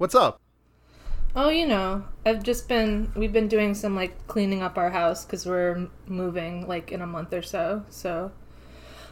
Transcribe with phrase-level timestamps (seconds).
[0.00, 0.40] What's up?
[1.36, 5.26] Oh, you know, I've just been we've been doing some like cleaning up our house
[5.26, 7.84] because we're moving like in a month or so.
[7.90, 8.32] So,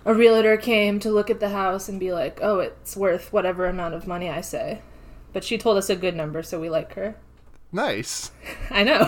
[0.07, 3.67] a realtor came to look at the house and be like, "Oh, it's worth whatever
[3.67, 4.81] amount of money I say,"
[5.35, 7.17] but she told us a good number, so we like her.
[7.71, 8.31] Nice.
[8.71, 9.07] I know.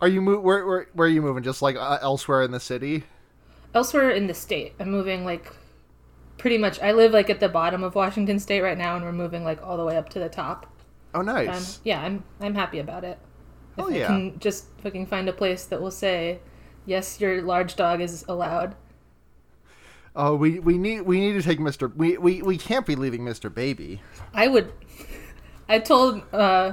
[0.00, 1.42] Are you mo- where, where where are you moving?
[1.42, 3.04] Just like uh, elsewhere in the city?
[3.74, 5.52] Elsewhere in the state, I'm moving like
[6.38, 6.80] pretty much.
[6.80, 9.62] I live like at the bottom of Washington State right now, and we're moving like
[9.62, 10.72] all the way up to the top.
[11.18, 11.80] Oh, Um, nice.
[11.84, 13.18] yeah, I'm I'm happy about it.
[13.76, 14.06] If Oh, I yeah.
[14.06, 16.40] can just fucking find a place that will say,
[16.86, 18.74] yes, your large dog is allowed.
[20.16, 21.88] Oh, we we need we need to take Mister.
[21.88, 24.00] We we we can't be leaving Mister Baby.
[24.34, 24.72] I would.
[25.68, 26.72] I told uh,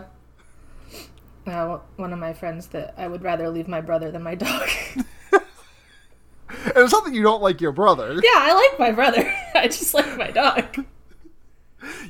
[1.45, 4.69] uh, one of my friends that I would rather leave my brother than my dog.
[6.49, 8.13] And it's not that you don't like your brother.
[8.13, 9.31] yeah, I like my brother.
[9.55, 10.85] I just like my dog.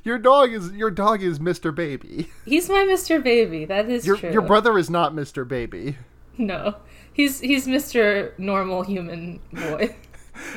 [0.06, 2.30] Your dog is your dog is Mister Baby.
[2.46, 3.22] He's my Mr.
[3.22, 3.66] Baby.
[3.66, 4.32] That is Your true.
[4.32, 5.98] your brother is not Mister Baby.
[6.38, 6.76] No,
[7.12, 8.38] he's he's Mr.
[8.38, 9.96] Normal Human Boy.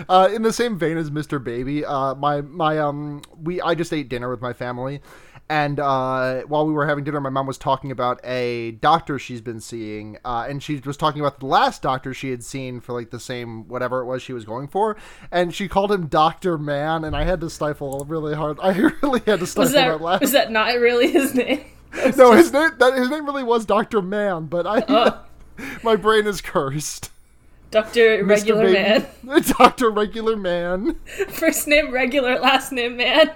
[0.08, 1.42] Uh, in the same vein as Mr.
[1.42, 5.00] Baby, uh, my my um we I just ate dinner with my family,
[5.50, 9.40] and uh, while we were having dinner, my mom was talking about a doctor she's
[9.40, 12.92] been seeing, uh, and she was talking about the last doctor she had seen for
[12.92, 14.96] like the same whatever it was she was going for,
[15.30, 18.58] and she called him Doctor Man, and I had to stifle really hard.
[18.62, 20.20] I really had to stifle Was that that laugh.
[20.20, 21.64] was that not really his name?
[22.16, 25.20] no, his name that his name really was Doctor Man, but I Oh.
[25.82, 27.10] my brain is cursed.
[27.70, 29.06] Doctor Regular Man.
[29.58, 30.94] Doctor Regular Man.
[31.28, 33.30] First name regular, last name man.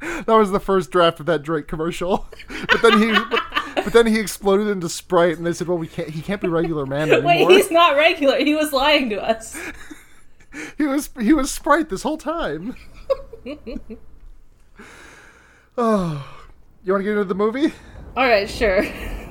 [0.26, 2.26] That was the first draft of that Drake commercial.
[2.70, 3.42] But then he, but,
[3.84, 6.08] but then he exploded into Sprite, and they said, "Well, we can't.
[6.10, 7.26] He can't be regular man anymore.
[7.26, 8.38] Wait, he's not regular.
[8.38, 9.56] He was lying to us.
[10.76, 12.76] he was he was Sprite this whole time."
[15.78, 16.42] oh,
[16.84, 17.72] you want to get into the movie?
[18.16, 18.84] All right, sure.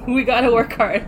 [0.08, 1.06] We gotta work hard.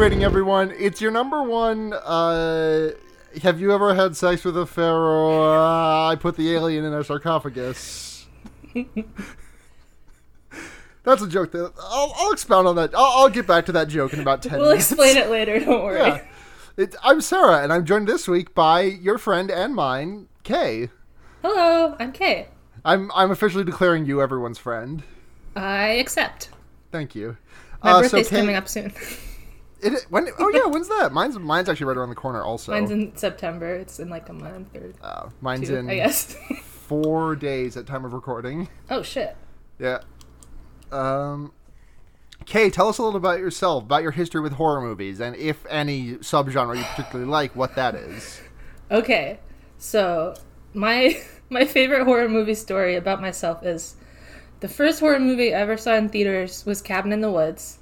[0.00, 0.70] Welcome to Fear Baiting, everyone.
[0.78, 1.92] It's your number one.
[1.92, 2.92] Uh,
[3.42, 5.42] have you ever had sex with a pharaoh?
[5.52, 8.26] Uh, I put the alien in a sarcophagus.
[11.04, 12.94] That's a joke that I'll, I'll expound on that.
[12.94, 14.90] I'll, I'll get back to that joke in about 10 We'll minutes.
[14.90, 15.60] explain it later.
[15.60, 15.98] Don't worry.
[15.98, 16.24] Yeah.
[16.78, 20.88] It, I'm Sarah, and I'm joined this week by your friend and mine, Kay.
[21.42, 22.48] Hello, I'm Kay.
[22.86, 25.02] I'm I'm officially declaring you everyone's friend.
[25.54, 26.48] I accept.
[26.90, 27.36] Thank you.
[27.84, 28.94] My Uh, so birthday's Kay- coming up soon.
[29.82, 31.12] It, when, oh yeah, when's that?
[31.12, 32.42] Mine's mine's actually right around the corner.
[32.42, 33.74] Also, Mine's in September.
[33.74, 36.36] It's in like a month or uh, mine's two, in I guess.
[36.64, 38.68] four days at time of recording.
[38.90, 39.36] oh shit.
[39.78, 40.00] Yeah.
[40.92, 41.52] Um.
[42.46, 45.64] Kay, tell us a little about yourself, about your history with horror movies, and if
[45.68, 48.40] any subgenre you particularly like, what that is.
[48.92, 49.38] Okay,
[49.78, 50.34] so
[50.74, 51.16] my
[51.48, 53.94] my favorite horror movie story about myself is
[54.58, 57.78] the first horror movie I ever saw in theaters was Cabin in the Woods,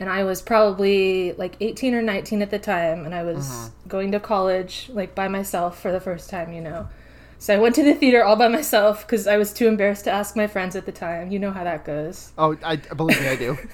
[0.00, 3.68] and I was probably like 18 or 19 at the time, and I was uh-huh.
[3.86, 6.88] going to college like by myself for the first time, you know.
[7.38, 10.10] So I went to the theater all by myself because I was too embarrassed to
[10.10, 11.30] ask my friends at the time.
[11.30, 12.32] You know how that goes.
[12.36, 13.56] Oh, I believe me, I do.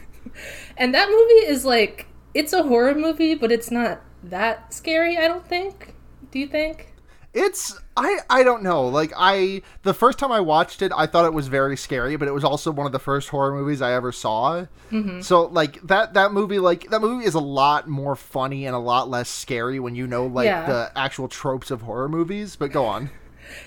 [0.77, 5.29] And that movie is like it's a horror movie, but it's not that scary, I
[5.29, 5.95] don't think.
[6.31, 6.93] Do you think?
[7.39, 8.89] It's I I don't know.
[8.89, 12.29] Like I the first time I watched it, I thought it was very scary, but
[12.29, 14.65] it was also one of the first horror movies I ever saw.
[14.91, 15.21] Mm-hmm.
[15.21, 18.79] So like that that movie like that movie is a lot more funny and a
[18.79, 20.65] lot less scary when you know like Yeah.
[20.67, 22.57] the actual tropes of horror movies.
[22.57, 23.11] But go on.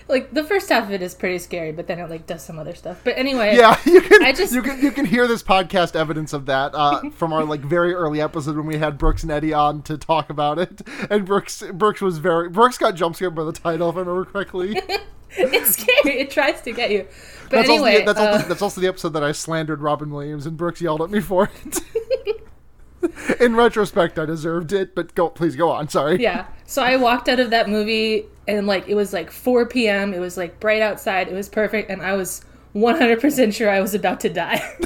[0.07, 2.57] Like the first half of it is pretty scary, but then it like does some
[2.59, 3.01] other stuff.
[3.03, 6.33] But anyway, Yeah, you can I just- you can you can hear this podcast evidence
[6.33, 9.53] of that uh, from our like very early episode when we had Brooks and Eddie
[9.53, 10.81] on to talk about it.
[11.09, 14.25] And Brooks Brooks was very Brooks got jump scared by the title if I remember
[14.25, 14.79] correctly.
[15.31, 16.19] it's scary.
[16.19, 17.07] It tries to get you.
[17.49, 19.81] But That's anyway, also the, that's, uh, also, that's also the episode that I slandered
[19.81, 21.79] Robin Williams and Brooks yelled at me for it.
[23.39, 25.87] In retrospect, I deserved it, but go please go on.
[25.87, 26.21] Sorry.
[26.21, 26.47] yeah.
[26.65, 30.13] So I walked out of that movie and like it was like 4 p.m.
[30.13, 31.27] It was like bright outside.
[31.27, 32.43] It was perfect, and I was
[32.75, 34.77] 100% sure I was about to die.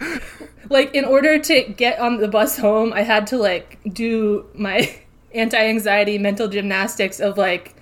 [0.70, 4.94] like in order to get on the bus home, I had to like do my
[5.34, 7.74] anti-anxiety mental gymnastics of like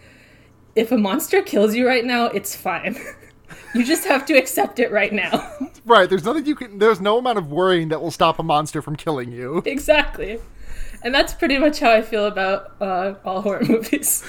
[0.74, 2.96] if a monster kills you right now, it's fine.
[3.74, 5.48] you just have to accept it right now.
[5.84, 6.08] Right.
[6.08, 6.78] There's nothing you can.
[6.78, 9.62] There's no amount of worrying that will stop a monster from killing you.
[9.66, 10.40] exactly.
[11.04, 14.24] And that's pretty much how I feel about uh, all horror movies.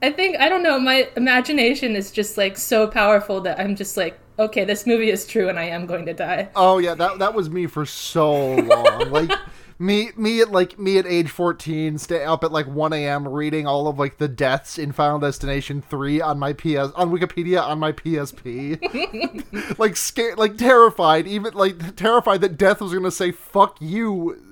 [0.00, 0.78] I think I don't know.
[0.78, 5.26] My imagination is just like so powerful that I'm just like, okay, this movie is
[5.26, 6.50] true, and I am going to die.
[6.54, 9.10] Oh yeah, that that was me for so long.
[9.10, 9.32] like
[9.78, 13.66] me me at like me at age 14 stay up at like 1 a.m reading
[13.66, 17.78] all of like the deaths in final destination 3 on my ps on wikipedia on
[17.78, 23.76] my psp like scared like terrified even like terrified that death was gonna say fuck
[23.80, 24.42] you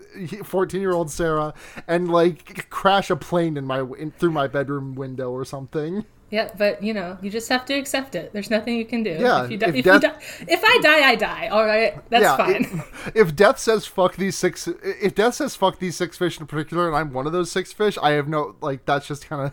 [0.45, 1.55] 14 year old sarah
[1.89, 6.51] and like crash a plane in my in, through my bedroom window or something Yeah,
[6.57, 8.33] but you know, you just have to accept it.
[8.33, 9.11] There's nothing you can do.
[9.11, 10.19] Yeah, if, you die, if if, death- you die,
[10.49, 11.49] if I die, I die.
[11.49, 12.65] All right, that's fine.
[13.07, 16.47] If, if death says fuck these six, if death says fuck these six fish in
[16.47, 18.85] particular, and I'm one of those six fish, I have no like.
[18.85, 19.53] That's just kind of.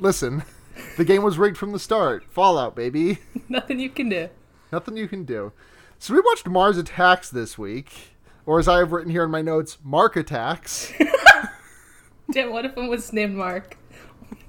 [0.00, 0.42] Listen,
[0.96, 2.24] the game was rigged from the start.
[2.30, 3.18] Fallout, baby.
[3.48, 4.28] nothing you can do.
[4.72, 5.52] Nothing you can do.
[5.98, 8.16] So we watched Mars Attacks this week,
[8.46, 10.92] or as I have written here in my notes, Mark Attacks.
[12.32, 13.76] Damn, what if it was named Mark?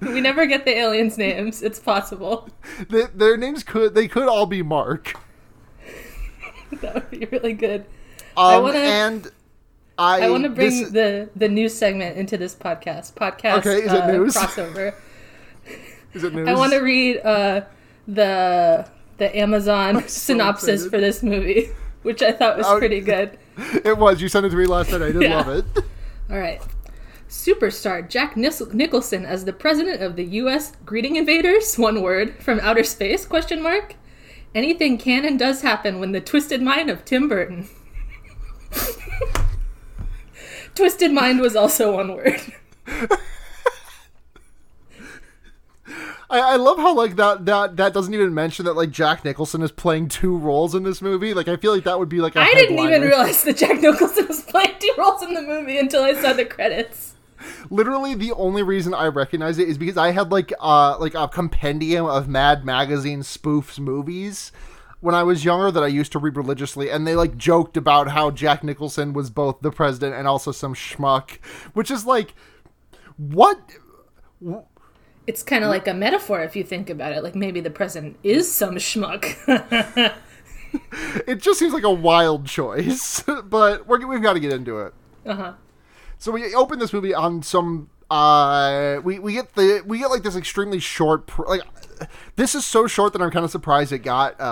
[0.02, 1.62] We never get the aliens' names.
[1.62, 2.50] It's possible.
[2.90, 5.14] Th their names could they could all be Mark.
[6.82, 7.86] That would be really good.
[8.36, 9.32] I Um, wanna- and
[9.98, 13.14] I I want to bring this- the the news segment into this podcast.
[13.14, 14.36] Podcast Okay, is it uh, news?
[14.36, 14.96] crossover.
[16.14, 16.48] is it news?
[16.50, 17.62] I want to read uh,
[18.08, 18.88] the
[19.18, 20.92] the Amazon so synopsis excited.
[20.92, 21.70] for this movie,
[22.02, 22.80] which I thought was Oh.
[22.80, 23.38] pretty good.
[23.86, 24.20] It was.
[24.20, 25.04] You sent it to me last night.
[25.04, 25.38] I did Yeah.
[25.42, 25.66] love it.
[26.32, 26.60] All right.
[27.34, 30.74] Superstar Jack Nicholson as the president of the U.S.
[30.86, 31.76] Greeting Invaders.
[31.78, 33.26] One word from outer space?
[33.26, 33.96] Question mark.
[34.54, 37.68] Anything can and does happen when the twisted mind of Tim Burton.
[40.76, 42.40] twisted mind was also one word.
[46.30, 49.64] I, I love how like that that that doesn't even mention that like Jack Nicholson
[49.64, 51.34] is playing two roles in this movie.
[51.34, 53.82] Like I feel like that would be like a I didn't even realize that Jack
[53.82, 57.13] Nicholson was playing two roles in the movie until I saw the credits.
[57.70, 61.28] Literally, the only reason I recognize it is because I had like uh like a
[61.28, 64.52] compendium of Mad Magazine spoofs movies
[65.04, 68.08] when I was younger that I used to read religiously, and they like joked about
[68.08, 71.40] how Jack Nicholson was both the president and also some schmuck,
[71.74, 72.34] which is like
[73.18, 73.60] what
[75.28, 77.22] It's kind of like a metaphor if you think about it.
[77.22, 79.36] Like maybe the president is some schmuck.
[81.28, 84.94] it just seems like a wild choice, but we're, we've got to get into it.
[85.26, 85.54] uh huh.
[86.24, 90.24] So we open this movie on some uh we we get the we get like
[90.24, 91.64] this extremely short pr- like
[92.38, 94.44] this is so short that I'm kind of surprised it got uh,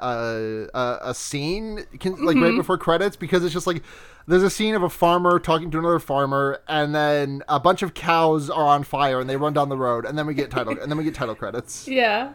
[0.00, 3.82] uh, uh, a scene can, like right before credits because it's just like
[4.26, 7.92] there's a scene of a farmer talking to another farmer and then a bunch of
[7.92, 10.78] cows are on fire and they run down the road and then we get title
[10.80, 11.86] and then we get title credits.
[11.98, 12.32] Yeah.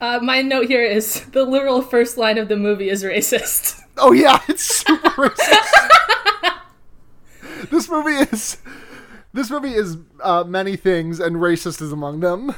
[0.00, 3.80] Uh, my note here is the literal first line of the movie is racist.
[3.96, 5.90] Oh yeah, it's super racist.
[7.70, 8.58] this movie is
[9.32, 12.54] this movie is uh, many things, and racist is among them.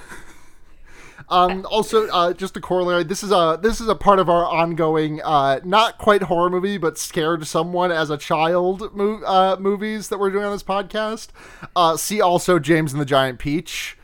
[1.29, 3.03] Um, also, uh, just a corollary.
[3.03, 6.79] This is a this is a part of our ongoing, uh, not quite horror movie,
[6.79, 11.29] but scared someone as a child mov- uh, movies that we're doing on this podcast.
[11.75, 13.99] Uh, see also James and the Giant Peach.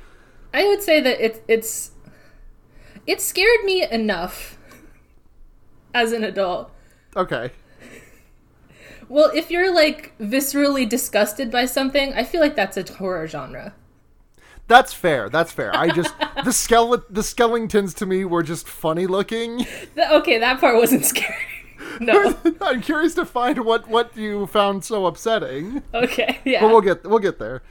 [0.53, 1.93] I would say that it, it's
[3.07, 4.59] it scared me enough
[5.95, 6.73] as an adult.
[7.17, 7.51] Okay,
[9.13, 13.75] Well, if you're like viscerally disgusted by something, I feel like that's a horror genre.
[14.69, 15.29] that's fair.
[15.29, 15.71] That's fair.
[15.77, 19.59] I just the skele- the skeletons to me were just funny looking.
[19.95, 21.37] Th- okay, that part wasn't scary.
[22.01, 22.35] no.
[22.63, 25.83] I'm curious to find what what you found so upsetting.
[25.93, 26.39] Okay.
[26.47, 26.63] Yeah.
[26.63, 27.63] But we'll get we'll get there.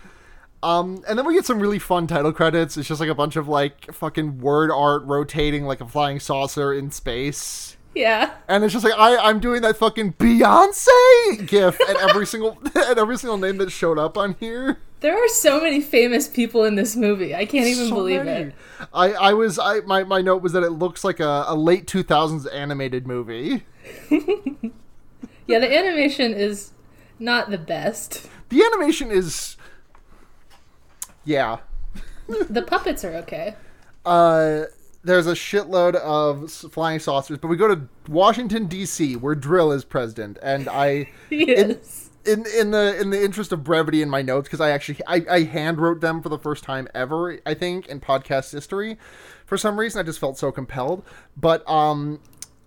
[0.61, 2.77] Um, and then we get some really fun title credits.
[2.77, 6.71] It's just like a bunch of like fucking word art rotating like a flying saucer
[6.71, 7.77] in space.
[7.95, 8.33] Yeah.
[8.47, 12.97] And it's just like I I'm doing that fucking Beyonce gif at every single at
[12.97, 14.79] every single name that showed up on here.
[15.01, 17.33] There are so many famous people in this movie.
[17.33, 18.49] I can't even So believe many.
[18.49, 18.55] it.
[18.93, 21.87] I I was I my my note was that it looks like a, a late
[21.87, 23.63] 2000s animated movie.
[25.47, 26.71] Yeah, the animation is
[27.19, 28.29] not the best.
[28.49, 29.57] The animation is
[31.25, 31.57] yeah.
[32.49, 33.55] The puppets are okay.
[34.05, 34.63] uh,
[35.03, 39.15] there's a shitload of flying saucers, but we go to Washington D.C.
[39.15, 42.09] where Drill is president, and I in, Yes.
[42.25, 45.25] in in the in the interest of brevity in my notes because I actually I,
[45.29, 48.97] I hand wrote them for the first time ever I think in podcast history.
[49.45, 51.03] For some reason, I just felt so compelled.
[51.35, 52.19] But um,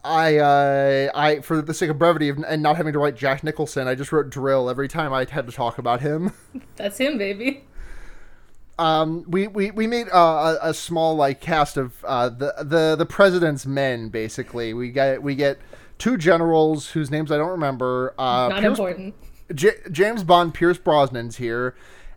[0.05, 3.89] I uh, I for the sake of brevity and not having to write Jack Nicholson,
[3.89, 6.33] I just wrote Drill every time I had to talk about him.
[6.77, 7.65] That's him, baby.
[8.79, 12.97] Um, we we we made uh, a, a small like cast of uh, the the
[12.97, 14.09] the president's men.
[14.09, 15.59] Basically, we get we get
[15.99, 18.15] two generals whose names I don't remember.
[18.19, 19.15] Uh, Not Pierce, important.
[19.55, 21.77] J- James Bond, Pierce Brosnan's here,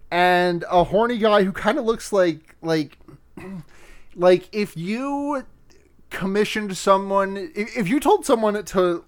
[0.09, 2.97] and a horny guy who kind of looks like like
[4.15, 5.45] like if you
[6.09, 9.03] commissioned someone, if, if you told someone to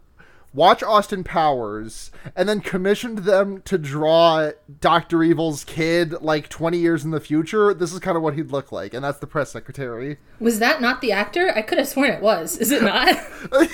[0.53, 7.05] watch Austin Powers and then commissioned them to draw Doctor Evil's kid like 20 years
[7.05, 9.51] in the future, this is kind of what he'd look like, and that's the press
[9.51, 10.17] secretary.
[10.39, 11.51] Was that not the actor?
[11.55, 12.57] I could have sworn it was.
[12.57, 13.15] Is it not?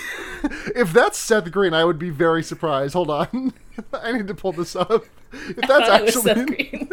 [0.76, 2.94] if that's Seth Green, I would be very surprised.
[2.94, 3.54] Hold on.
[3.94, 5.06] I need to pull this up.
[5.32, 6.90] If that's I thought it was actually Seth Green.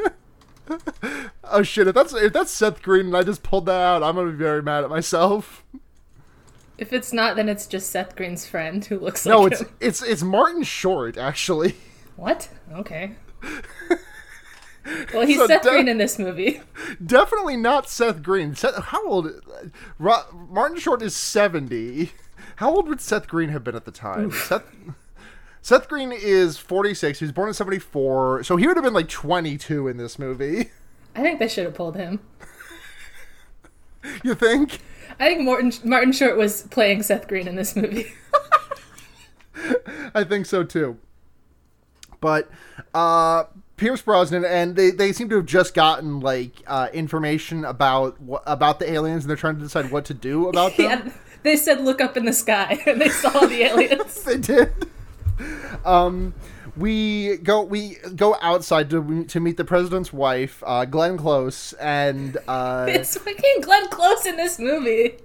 [1.44, 4.16] Oh shit, if that's if that's Seth Green and I just pulled that out, I'm
[4.16, 5.64] to be very mad at myself.
[6.82, 9.68] If it's not, then it's just Seth Green's friend who looks No, like it's him.
[9.80, 11.76] it's it's Martin Short actually.
[12.16, 12.48] What?
[12.72, 13.12] Okay.
[15.14, 16.60] Well, he's So Seth don't- Green in this movie.
[17.06, 18.56] Definitely not Seth Green.
[18.56, 19.28] Seth, how old?
[19.28, 22.10] Uh, Ro, Martin Short is seventy.
[22.56, 24.32] How old would Seth Green have been at the time?
[24.32, 24.64] Seth,
[25.60, 27.20] Seth Green is forty six.
[27.20, 29.98] He was born in seventy four, so he would have been like twenty two in
[29.98, 30.70] this movie.
[31.14, 32.18] I think they should have pulled him.
[34.24, 34.80] You think?
[35.18, 38.12] I think Martin Martin Short was playing Seth Green in this movie.
[40.14, 40.98] I think so too.
[42.20, 42.50] But
[42.94, 43.44] uh,
[43.76, 48.16] Pierce Brosnan and they, they seem to have just gotten like uh, information about
[48.46, 51.06] about the aliens, and they're trying to decide what to do about them.
[51.06, 54.22] yeah, they said look up in the sky, and they saw the aliens.
[54.24, 54.72] they did.
[55.84, 56.34] Um,
[56.76, 62.36] we go we go outside to to meet the president's wife, uh, Glenn Close, and
[62.48, 65.16] uh, It's fucking Glenn Close in this movie.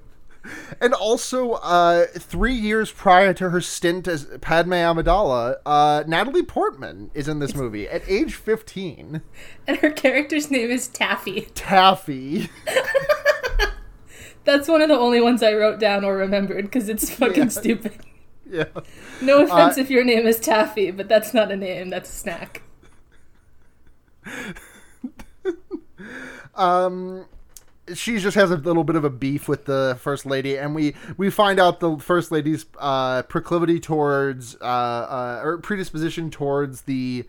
[0.80, 7.12] and also uh, three years prior to her stint as Padme Amidala, uh, Natalie Portman
[7.14, 9.22] is in this movie at age fifteen.
[9.68, 11.50] And her character's name is Taffy.
[11.54, 12.50] Taffy.
[14.46, 17.50] That's one of the only ones I wrote down or remembered because it's fucking Yeah.
[17.50, 17.94] stupid.
[18.50, 18.66] Yeah.
[19.22, 22.14] No offense Uh, if your name is Taffy, but that's not a name, that's a
[22.14, 22.62] snack.
[26.56, 27.26] um
[27.94, 30.94] she just has a little bit of a beef with the first lady and we
[31.16, 37.26] we find out the first lady's uh proclivity towards uh, uh or predisposition towards the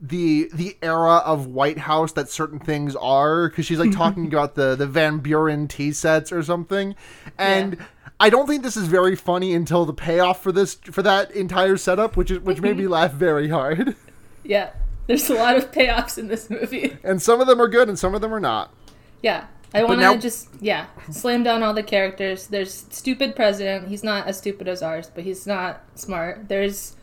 [0.00, 4.54] the the era of White House that certain things are because she's like talking about
[4.54, 6.94] the the Van Buren tea sets or something,
[7.38, 7.78] and
[8.20, 11.76] I don't think this is very funny until the payoff for this for that entire
[11.76, 13.96] setup, which is which made me laugh very hard.
[14.42, 14.70] Yeah,
[15.06, 16.96] there's a lot of payoffs in this movie.
[17.02, 18.74] And some of them are good, and some of them are not.
[19.22, 22.46] Yeah, I want to now- just, yeah, slam down all the characters.
[22.46, 23.88] There's stupid president.
[23.88, 26.48] He's not as stupid as ours, but he's not smart.
[26.48, 26.94] There's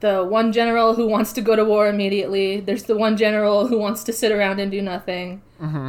[0.00, 2.60] the one general who wants to go to war immediately.
[2.60, 5.42] There's the one general who wants to sit around and do nothing.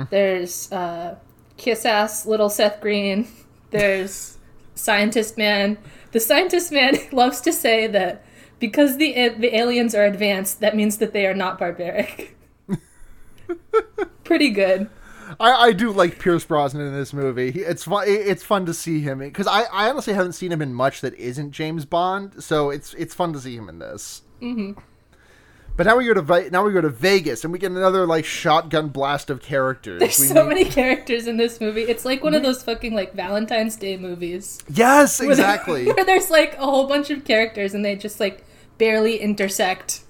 [0.10, 1.16] There's uh,
[1.58, 3.28] kiss ass little Seth Green.
[3.72, 4.38] There's
[4.76, 5.78] scientist man.
[6.12, 8.24] The scientist man loves to say that
[8.60, 12.38] because the the aliens are advanced, that means that they are not barbaric.
[14.24, 14.90] Pretty good.
[15.40, 17.50] I, I do like Pierce Brosnan in this movie.
[17.50, 18.06] It's fun.
[18.08, 21.14] It's fun to see him because I, I honestly haven't seen him in much that
[21.16, 22.44] isn't James Bond.
[22.44, 24.22] So it's it's fun to see him in this.
[24.42, 24.80] Mm-hmm.
[25.76, 28.26] But now we go to now we go to Vegas and we get another like
[28.26, 30.00] shotgun blast of characters.
[30.00, 31.84] There's we so meet- many characters in this movie.
[31.84, 34.60] It's like one of those fucking like Valentine's Day movies.
[34.74, 35.86] Yes, Where exactly.
[35.92, 38.44] Where there's like a whole bunch of characters and they just like
[38.80, 40.02] barely intersect.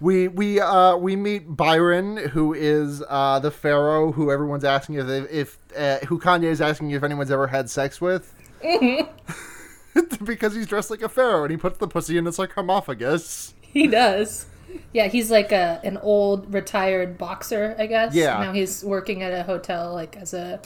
[0.00, 5.06] We we uh we meet Byron, who is uh the pharaoh who everyone's asking if
[5.06, 8.34] they, if uh, who Kanye is asking if anyone's ever had sex with.
[10.24, 13.54] because he's dressed like a pharaoh and he puts the pussy in a sarcophagus.
[13.60, 14.46] He does.
[14.92, 18.14] Yeah, he's like a an old retired boxer, I guess.
[18.14, 18.38] Yeah.
[18.38, 20.60] Now he's working at a hotel like as a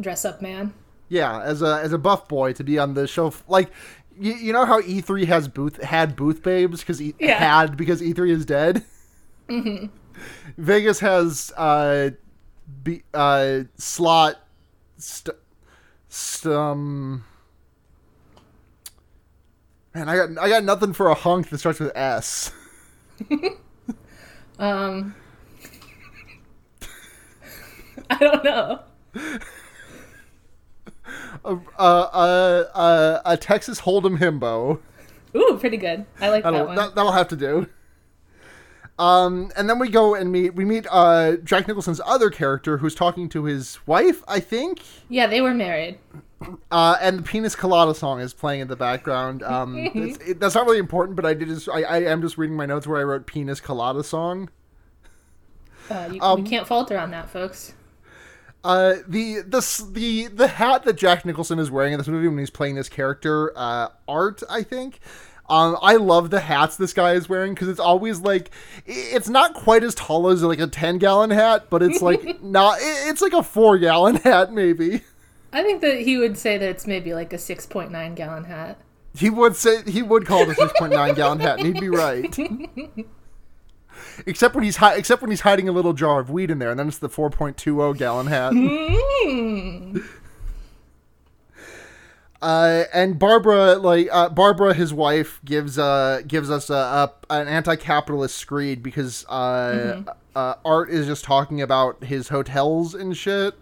[0.00, 0.74] dress up man.
[1.08, 3.70] Yeah, as a as a buff boy to be on the show, like
[4.18, 7.34] you, you know how E3 has booth had booth babes because e- Yeah.
[7.38, 8.84] had because E3 is dead.
[9.48, 9.86] Mm-hmm.
[10.58, 12.10] Vegas has uh,
[12.82, 14.36] be, uh slot
[14.98, 15.36] st-
[16.10, 17.22] stum.
[19.94, 22.50] Man, I got I got nothing for a hunk that starts with S.
[24.58, 25.14] Um
[28.10, 28.80] I don't know.
[31.44, 34.80] Uh, a Texas Hold'em himbo.
[35.34, 36.04] Ooh, pretty good.
[36.20, 36.76] I like that That'll one.
[36.76, 37.68] that, that'll have to do.
[38.98, 42.94] Um, and then we go and meet we meet uh, Jack Nicholson's other character who's
[42.94, 44.82] talking to his wife, I think.
[45.08, 45.98] Yeah, they were married.
[46.70, 49.42] Uh, and the Penis Colada song is playing in the background.
[49.42, 52.36] Um, it's, it, that's not really important, but I did just I, I am just
[52.36, 54.50] reading my notes where I wrote Penis Colada song.
[55.90, 57.74] Uh, you, Um, we can't falter on that, folks.
[58.64, 62.38] Uh, the the the the hat that Jack Nicholson is wearing in this movie when
[62.38, 65.00] he's playing this character, uh, Art, I think.
[65.48, 68.50] Um, I love the hats this guy is wearing because it's always like
[68.86, 72.78] it's not quite as tall as like a ten gallon hat, but it's like not.
[72.80, 75.02] It's like a four gallon hat maybe.
[75.52, 78.78] I think that he would say that it's maybe like a 6.9 gallon hat.
[79.14, 81.80] He would say he would call it a six point nine gallon hat, and he'd
[81.80, 82.34] be right.
[84.26, 86.70] except when he's hi- except when he's hiding a little jar of weed in there,
[86.70, 88.52] and then it's the four point two zero gallon hat.
[88.52, 90.04] Mm.
[92.40, 97.46] Uh, and Barbara, like uh, Barbara, his wife, gives uh gives us a, a an
[97.46, 100.02] anti-capitalist screed because uh,
[100.34, 103.54] uh Art is just talking about his hotels and shit,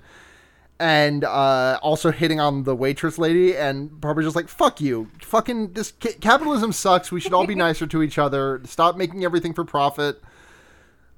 [0.79, 5.75] and uh also hitting on the waitress lady, and Barbara's just like fuck you, fucking
[5.75, 7.13] this ca- capitalism sucks.
[7.13, 8.63] We should all be nicer to each other.
[8.65, 10.23] Stop making everything for profit.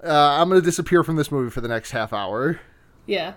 [0.02, 0.08] Uh,
[0.40, 2.60] I'm gonna disappear from this movie for the next half hour
[3.06, 3.34] Yeah.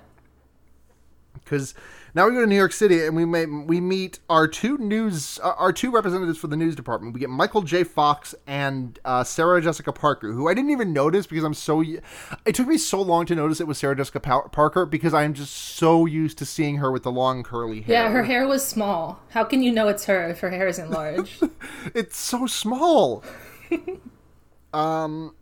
[1.33, 1.75] because
[2.15, 5.37] now we go to New York City and we may, we meet our two news
[5.43, 7.13] uh, our two representatives for the news department.
[7.13, 7.83] We get Michael J.
[7.83, 12.55] Fox and uh, Sarah Jessica Parker, who I didn't even notice because I'm so it
[12.55, 15.33] took me so long to notice it was Sarah Jessica Pa- Parker because I am
[15.33, 17.93] just so used to seeing her with the long curly hair.
[18.05, 19.19] Yeah, her hair was small.
[19.29, 21.37] How can you know it's her if her hair isn't large?
[21.93, 23.23] it's so small.
[24.73, 25.35] um,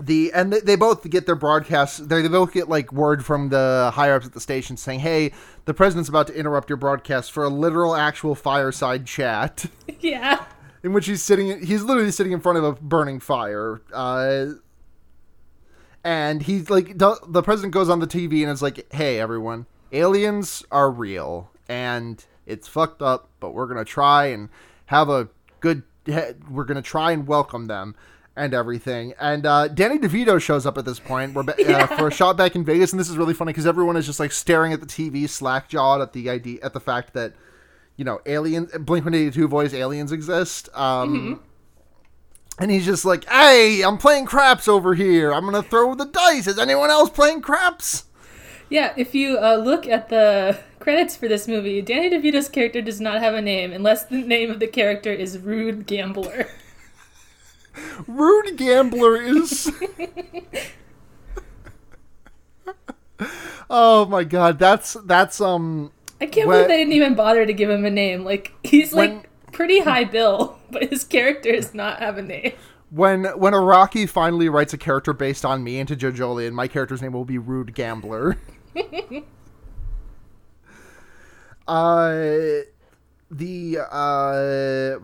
[0.00, 1.98] the and they, both get their broadcasts.
[1.98, 5.32] They, they both get like word from the higher ups at the station saying, "Hey,
[5.66, 9.66] the president's about to interrupt your broadcast for a literal, actual fireside chat."
[10.00, 10.44] yeah.
[10.82, 14.46] in which he's sitting he's literally sitting in front of a burning fire uh
[16.04, 20.62] and he's like the president goes on the tv and is like hey everyone aliens
[20.70, 24.50] are real and it's fucked up but we're gonna try and
[24.86, 25.28] have a
[25.60, 25.82] good
[26.50, 27.96] we're gonna try and welcome them
[28.36, 32.08] and everything and uh, danny devito shows up at this point we're ba- uh, for
[32.08, 34.32] a shot back in vegas and this is really funny because everyone is just like
[34.32, 37.32] staring at the tv slack-jawed at the idea at the fact that
[37.96, 40.68] you know, aliens, Blink 182 voice aliens exist.
[40.74, 41.40] Um,
[42.58, 45.32] And he's just like, hey, I'm playing craps over here.
[45.32, 46.46] I'm going to throw the dice.
[46.46, 48.04] Is anyone else playing craps?
[48.68, 53.00] Yeah, if you uh, look at the credits for this movie, Danny DeVito's character does
[53.00, 56.48] not have a name unless the name of the character is Rude Gambler.
[58.06, 59.70] Rude Gambler is.
[63.70, 67.52] oh my god, that's that's um I can't When- believe they didn't even bother to
[67.52, 68.24] give him a name.
[68.24, 72.52] Like, he's When- like pretty high bill, but his character does not have a name.
[72.90, 77.02] when when Iraqi finally writes a character based on me into Joe Jolien, my character's
[77.02, 78.38] name will be Rude Gambler.
[81.68, 82.60] uh
[83.30, 84.98] the uh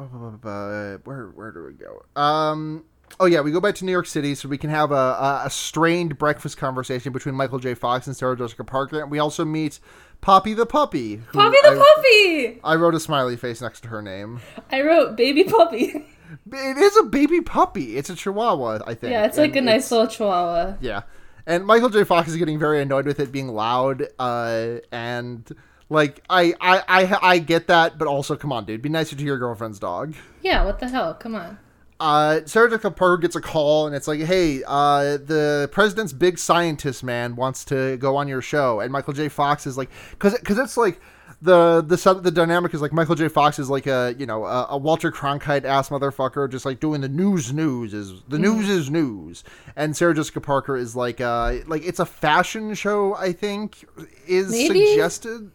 [1.04, 2.04] where where do we go?
[2.20, 2.84] Um
[3.18, 5.42] oh yeah, we go back to New York City so we can have a, a,
[5.46, 7.74] a strained breakfast conversation between Michael J.
[7.74, 9.80] Fox and Sarah Jessica Parker, and we also meet
[10.20, 11.16] Poppy the puppy.
[11.32, 12.60] Poppy the I, puppy!
[12.62, 14.40] I wrote a smiley face next to her name.
[14.70, 16.06] I wrote baby puppy.
[16.52, 17.96] It is a baby puppy.
[17.96, 19.10] It's a Chihuahua, I think.
[19.12, 20.76] yeah, it's like and a nice little chihuahua.
[20.80, 21.02] Yeah.
[21.46, 22.04] And Michael J.
[22.04, 25.50] Fox is getting very annoyed with it being loud, uh, and
[25.90, 29.22] like I, I, I, I get that, but also come on, dude, be nicer to
[29.22, 30.14] your girlfriend's dog.
[30.40, 31.12] Yeah, what the hell?
[31.14, 31.58] Come on.
[31.98, 36.38] Uh, Sarah Jessica Parker gets a call, and it's like, hey, uh, the president's big
[36.38, 39.28] scientist man wants to go on your show, and Michael J.
[39.28, 40.98] Fox is like, because because it's like.
[41.42, 43.28] The the the dynamic is like Michael J.
[43.28, 47.00] Fox is like a you know a, a Walter Cronkite ass motherfucker just like doing
[47.00, 49.42] the news news is the news is news
[49.74, 53.86] and Sarah Jessica Parker is like uh like it's a fashion show I think
[54.26, 54.88] is Maybe?
[54.88, 55.50] suggested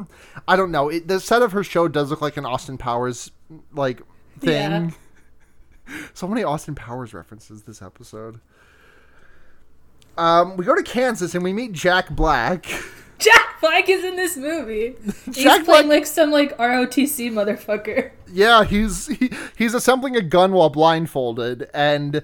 [0.48, 3.30] I don't know it, the set of her show does look like an Austin Powers
[3.72, 4.00] like
[4.40, 4.94] thing
[5.88, 5.96] Yeah.
[6.14, 8.40] so many Austin Powers references this episode.
[10.16, 12.66] Um, we go to Kansas and we meet Jack Black.
[13.18, 14.94] Jack Black is in this movie.
[15.26, 18.10] He's Jack playing Black- like some like ROTC motherfucker.
[18.32, 22.22] yeah, he's he, he's assembling a gun while blindfolded, and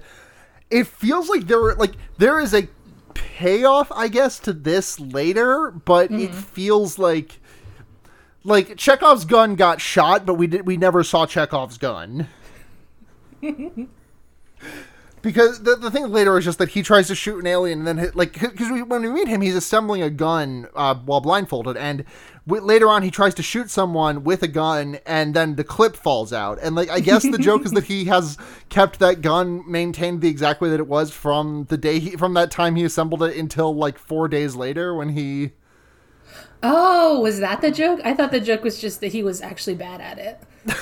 [0.69, 2.67] it feels like there like there is a
[3.13, 7.39] payoff, I guess, to this later, but it feels like
[8.43, 12.27] like Chekhov's gun got shot, but we did we never saw Chekhov's gun.
[15.21, 17.87] because the, the thing later is just that he tries to shoot an alien and
[17.87, 21.77] then hit, like because when we meet him he's assembling a gun uh, while blindfolded
[21.77, 22.05] and
[22.47, 25.95] w- later on he tries to shoot someone with a gun and then the clip
[25.95, 28.37] falls out and like i guess the joke is that he has
[28.69, 32.33] kept that gun maintained the exact way that it was from the day he from
[32.33, 35.51] that time he assembled it until like four days later when he
[36.61, 38.01] Oh, was that the joke?
[38.03, 40.41] I thought the joke was just that he was actually bad at it.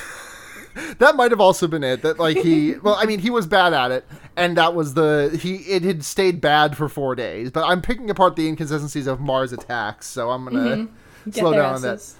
[0.98, 3.72] that might have also been it that like he well i mean he was bad
[3.72, 4.04] at it
[4.36, 8.10] and that was the he it had stayed bad for four days but i'm picking
[8.10, 10.88] apart the inconsistencies of mars attacks so i'm gonna
[11.24, 12.14] Get slow down on that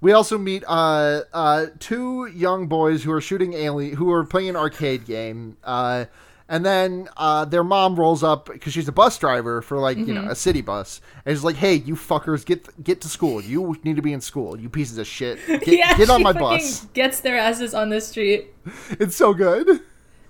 [0.00, 4.50] we also meet uh uh two young boys who are shooting alien who are playing
[4.50, 6.06] an arcade game uh
[6.48, 10.14] and then uh, their mom rolls up because she's a bus driver for like you
[10.14, 13.40] know a city bus, and she's like, "Hey, you fuckers, get get to school.
[13.42, 14.58] You need to be in school.
[14.58, 15.38] You pieces of shit.
[15.46, 18.48] Get, yeah, get on my bus." Gets their asses on the street,
[18.90, 19.80] It's so good.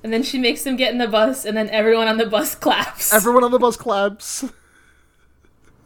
[0.03, 2.55] and then she makes them get in the bus, and then everyone on the bus
[2.65, 3.13] claps.
[3.13, 4.45] Everyone on the bus claps.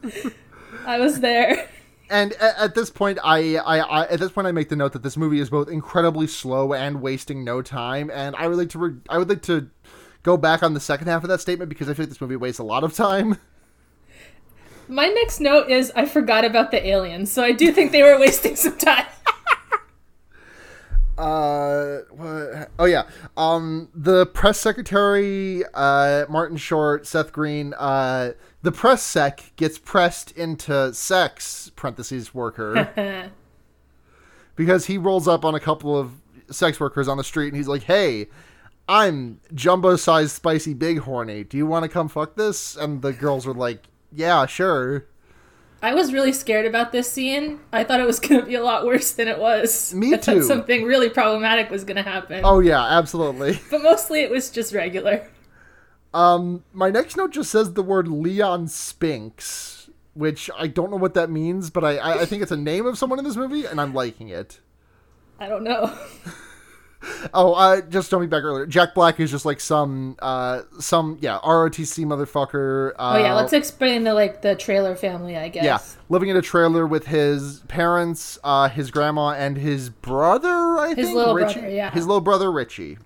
[0.85, 1.69] I was there.
[2.09, 4.91] And at, at this point, I, I, I, at this point, I make the note
[4.93, 8.11] that this movie is both incredibly slow and wasting no time.
[8.13, 9.69] And I would like to, re- I would like to
[10.23, 12.35] go back on the second half of that statement because I feel like this movie
[12.35, 13.37] wastes a lot of time.
[14.87, 18.19] My next note is I forgot about the aliens, so I do think they were
[18.19, 19.05] wasting some time.
[21.15, 22.71] Uh, what?
[22.79, 23.03] Oh yeah.
[23.37, 28.31] Um, the press secretary, uh, Martin Short, Seth Green, uh,
[28.63, 33.29] the press sec gets pressed into sex parentheses worker
[34.55, 36.13] because he rolls up on a couple of
[36.49, 38.27] sex workers on the street and he's like, "Hey,
[38.87, 41.43] I'm jumbo-sized spicy big horny.
[41.43, 45.05] Do you want to come fuck this?" And the girls were like, "Yeah, sure."
[45.83, 47.59] I was really scared about this scene.
[47.73, 49.93] I thought it was going to be a lot worse than it was.
[49.93, 50.41] Me I too.
[50.41, 52.41] Something really problematic was going to happen.
[52.45, 53.59] Oh yeah, absolutely.
[53.69, 55.27] But mostly it was just regular.
[56.13, 61.15] Um, my next note just says the word Leon Spinks, which I don't know what
[61.15, 63.65] that means, but I, I, I think it's a name of someone in this movie,
[63.65, 64.59] and I'm liking it.
[65.37, 65.93] I don't know.
[67.33, 71.39] Oh, uh, just jumping back earlier, Jack Black is just like some, uh, some yeah,
[71.43, 72.91] ROTC motherfucker.
[72.91, 75.63] Uh, Oh yeah, let's explain the like the trailer family, I guess.
[75.63, 80.49] yeah, living in a trailer with his parents, uh, his grandma, and his brother.
[80.79, 81.59] I His think little Richie.
[81.59, 81.91] brother, yeah.
[81.91, 82.97] his little brother Richie.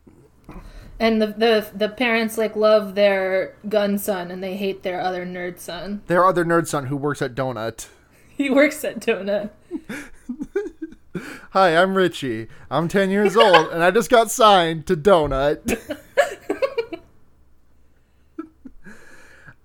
[1.00, 5.26] And the, the the parents like love their gun son and they hate their other
[5.28, 6.02] nerd son.
[6.08, 7.88] Their other nerd son who works at Donut.
[8.36, 9.50] He works at Donut.
[11.52, 12.48] Hi, I'm Richie.
[12.70, 15.62] I'm 10 years old, and I just got signed to Donut.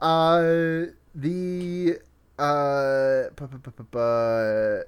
[0.01, 1.99] uh, the
[2.39, 4.83] uh, bu- bu- bu- bu- bu-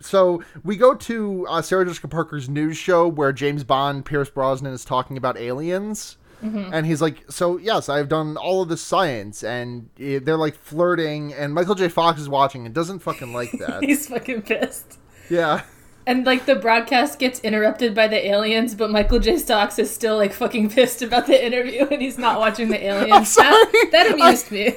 [0.00, 4.72] so we go to uh, Sarah Jessica Parker's news show where James Bond, Pierce Brosnan
[4.72, 6.16] is talking about aliens.
[6.44, 10.56] And he's like, so yes, I've done all of this science, and eh, they're like
[10.56, 11.88] flirting, and Michael J.
[11.88, 13.84] Fox is watching and doesn't fucking like that.
[13.84, 14.98] He's fucking pissed.
[15.30, 15.62] yeah.
[16.06, 19.38] And like the broadcast gets interrupted by the aliens, but Michael J.
[19.38, 23.12] Stocks is still like fucking pissed about the interview and he's not watching the aliens.
[23.12, 23.50] I'm sorry.
[23.72, 24.76] That, that amused me.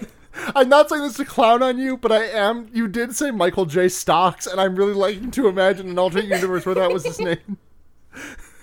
[0.56, 2.68] I'm not saying this to clown on you, but I am.
[2.74, 3.88] You did say Michael J.
[3.88, 7.58] Stocks, and I'm really liking to imagine an alternate universe where that was his name.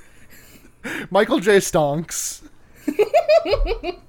[1.11, 1.57] Michael J.
[1.59, 2.42] Stonks.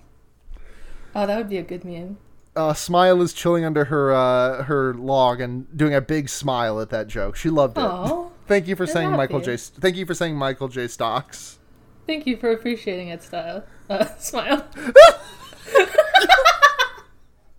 [1.16, 2.18] Oh, that would be a good meme.
[2.56, 6.89] Uh, Smile is chilling under her uh, her log and doing a big smile at
[6.89, 7.36] that joke.
[7.36, 7.84] She loved it.
[7.84, 9.17] Oh, Thank you for saying happy.
[9.17, 9.58] Michael J.
[9.58, 10.88] Thank you for saying Michael J.
[10.88, 11.60] Stocks.
[12.08, 13.63] thank you for appreciating it, style.
[13.89, 14.67] Uh, smile.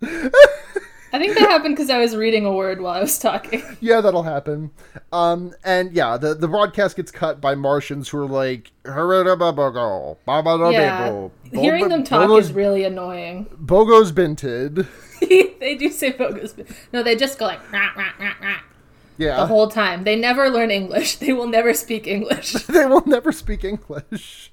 [0.01, 3.63] I think that happened because I was reading a word while I was talking.
[3.79, 4.71] Yeah, that'll happen.
[5.13, 11.31] Um, and yeah, the the broadcast gets cut by Martians who are like, "Hurrah-ba-ba-go, ba-ba-da-ba-bo,
[11.51, 13.45] Yeah, hearing them talk Bogo's- is really annoying.
[13.57, 14.87] Bogo's binted.
[15.59, 16.53] they do say bogus.
[16.53, 18.59] but- No, they just go like rah, rah, rah, rah,
[19.17, 19.37] Yeah.
[19.37, 20.03] the whole time.
[20.03, 21.15] They never learn English.
[21.19, 22.51] They will never speak English.
[22.67, 24.51] they will never speak English.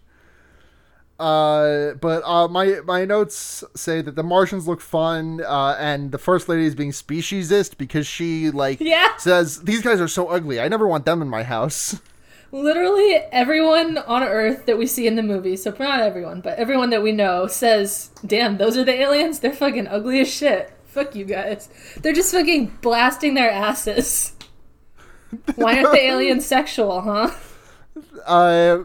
[1.18, 6.18] Uh, but uh, my my notes say that the Martians look fun, uh, and the
[6.18, 9.16] first lady is being speciesist because she like Yeah.
[9.18, 10.60] says these guys are so ugly.
[10.60, 12.00] I never want them in my house.
[12.50, 16.90] Literally everyone on Earth that we see in the movie, so not everyone, but everyone
[16.90, 19.38] that we know says, "Damn, those are the aliens.
[19.40, 20.72] They're fucking ugly as shit.
[20.86, 21.68] Fuck you guys.
[22.02, 24.32] They're just fucking blasting their asses.
[25.56, 27.30] Why aren't the aliens sexual, huh?"
[28.26, 28.84] Uh,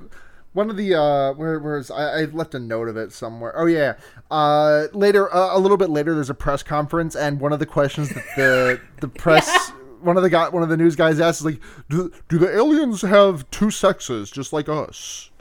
[0.54, 3.54] one of the uh, where where's I, I left a note of it somewhere.
[3.58, 3.96] Oh yeah.
[4.32, 7.66] Uh, later, uh, a little bit later, there's a press conference, and one of the
[7.66, 9.72] questions that the the press.
[10.02, 12.56] One of the guy, one of the news guys asks, is like, do, "Do the
[12.56, 15.32] aliens have two sexes, just like us?"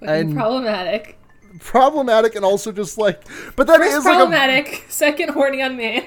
[0.00, 1.18] Fucking And- problematic.
[1.60, 3.22] problematic and also just like,
[3.56, 6.04] but First is like a problematic, second horny on man.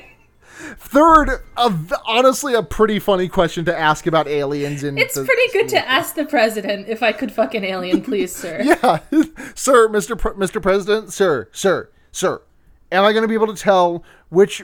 [0.78, 1.74] Third, a
[2.06, 4.84] honestly a pretty funny question to ask about aliens.
[4.84, 8.02] In It's the- pretty good to ask the president if I could fuck an alien,
[8.02, 8.62] please, sir.
[8.64, 9.00] Yeah,
[9.56, 10.18] sir, Mr.
[10.18, 10.62] Pre- Mr.
[10.62, 12.42] President, sir, sir, sir.
[12.94, 14.64] Am I going to be able to tell which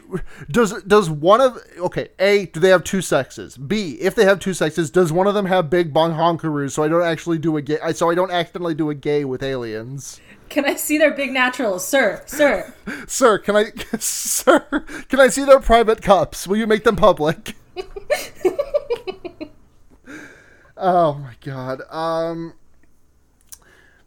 [0.52, 2.10] does does one of okay?
[2.20, 3.58] A, do they have two sexes?
[3.58, 6.72] B, if they have two sexes, does one of them have big bong honkaroos?
[6.72, 7.78] So I don't actually do a gay.
[7.94, 10.20] So I don't accidentally do a gay with aliens.
[10.50, 12.74] Can I see their big naturals, sir, sir?
[13.08, 14.60] Sir, can I, sir,
[15.10, 16.48] can I see their private cups?
[16.48, 17.56] Will you make them public?
[20.78, 21.82] oh my god.
[21.90, 22.54] Um,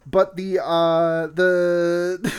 [0.05, 2.33] but the uh the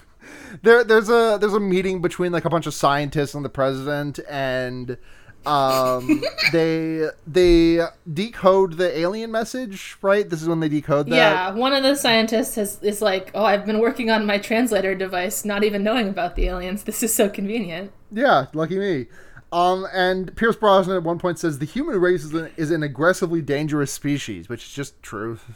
[0.62, 4.18] there there's a there's a meeting between like a bunch of scientists and the president
[4.28, 4.98] and
[5.46, 6.22] um
[6.52, 7.80] they they
[8.12, 11.96] decode the alien message right this is when they decode that Yeah, one of the
[11.96, 16.08] scientists has, is like, "Oh, I've been working on my translator device, not even knowing
[16.08, 16.84] about the aliens.
[16.84, 19.06] This is so convenient." Yeah, lucky me.
[19.52, 22.82] Um, and Pierce Brosnan at one point says the human race is an, is an
[22.82, 25.38] aggressively dangerous species, which is just true.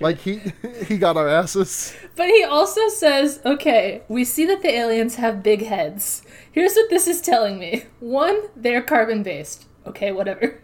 [0.00, 0.40] Like he
[0.86, 1.94] he got our asses.
[2.16, 6.22] But he also says, "Okay, we see that the aliens have big heads.
[6.50, 9.66] Here's what this is telling me: one, they're carbon based.
[9.86, 10.60] Okay, whatever.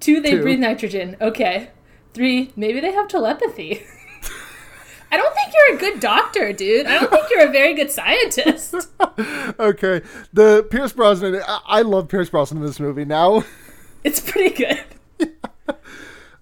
[0.00, 0.42] Two, they Two.
[0.42, 1.16] breathe nitrogen.
[1.20, 1.70] Okay.
[2.12, 3.82] Three, maybe they have telepathy."
[5.12, 6.86] I don't think you're a good doctor, dude.
[6.86, 8.74] I don't think you're a very good scientist.
[9.60, 11.36] Okay, the Pierce Brosnan.
[11.46, 13.44] I, I love Pierce Brosnan in this movie now.
[14.02, 14.82] It's pretty good.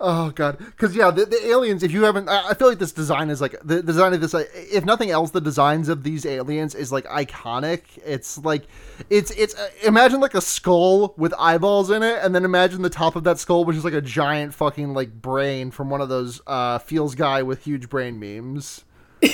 [0.04, 1.84] Oh god, because yeah, the, the aliens.
[1.84, 4.20] If you haven't, I, I feel like this design is like the, the design of
[4.20, 4.34] this.
[4.34, 7.82] Like, if nothing else, the designs of these aliens is like iconic.
[8.04, 8.64] It's like,
[9.10, 12.90] it's it's uh, imagine like a skull with eyeballs in it, and then imagine the
[12.90, 16.08] top of that skull, which is like a giant fucking like brain from one of
[16.08, 18.84] those uh feels guy with huge brain memes.
[19.22, 19.28] yeah,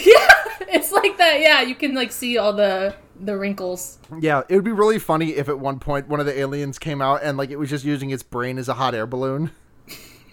[0.68, 1.40] It's like that.
[1.40, 3.98] Yeah, you can like see all the the wrinkles.
[4.20, 7.00] Yeah, it would be really funny if at one point one of the aliens came
[7.00, 9.50] out and like it was just using its brain as a hot air balloon.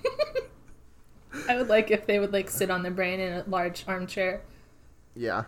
[1.50, 4.42] I would like if they would like sit on the brain in a large armchair.
[5.16, 5.44] Yeah.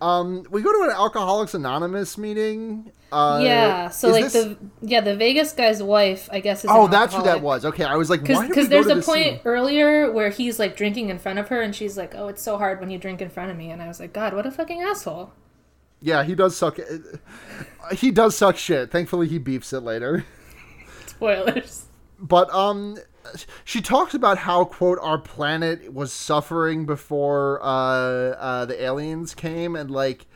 [0.00, 2.92] Um, we go to an Alcoholics Anonymous meeting.
[3.10, 6.64] Uh, yeah, so like this- the yeah the Vegas guy's wife, I guess.
[6.64, 7.64] Is Oh, that's who that was.
[7.64, 9.40] Okay, I was like, Because there's a point scene?
[9.44, 12.58] earlier where he's like drinking in front of her, and she's like, "Oh, it's so
[12.58, 14.50] hard when you drink in front of me," and I was like, "God, what a
[14.50, 15.32] fucking asshole."
[16.02, 16.78] Yeah, he does suck.
[17.92, 18.90] He does suck shit.
[18.90, 20.24] Thankfully, he beefs it later.
[21.06, 21.86] Spoilers.
[22.18, 22.96] But um,
[23.64, 29.76] she talks about how quote our planet was suffering before uh, uh the aliens came,
[29.76, 30.26] and like,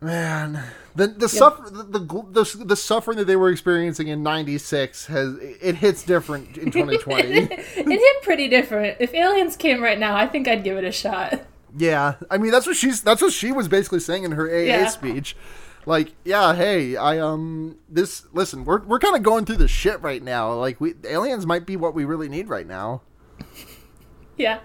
[0.00, 0.62] man,
[0.94, 5.36] the the suffer the, the the the suffering that they were experiencing in '96 has
[5.38, 7.24] it hits different in 2020.
[7.24, 7.50] it
[7.86, 8.96] hit pretty different.
[9.00, 11.42] If aliens came right now, I think I'd give it a shot.
[11.76, 14.62] Yeah, I mean that's what she's that's what she was basically saying in her AA
[14.64, 14.86] Yeah.
[14.88, 15.36] speech.
[15.86, 20.00] Like, yeah, hey, I um this listen, we're we're kind of going through the shit
[20.00, 20.52] right now.
[20.54, 23.02] Like we aliens might be what we really need right now.
[24.36, 24.58] Yeah.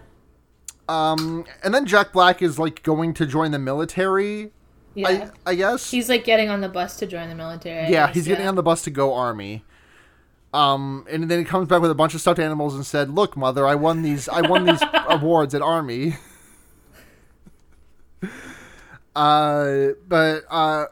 [0.88, 4.52] Um and then Jack Black is like going to join the military.
[4.96, 5.30] Yeah.
[5.46, 5.92] I I guess.
[5.92, 7.86] he's like getting on the bus to join the military.
[7.86, 9.64] I yeah, guess, he's getting on the bus to go army.
[10.56, 13.38] Um and then he comes back with a bunch of stuffed animals and said, "Look,
[13.38, 16.16] mother, I won these I won these awards at army."
[19.16, 20.86] Uh but uh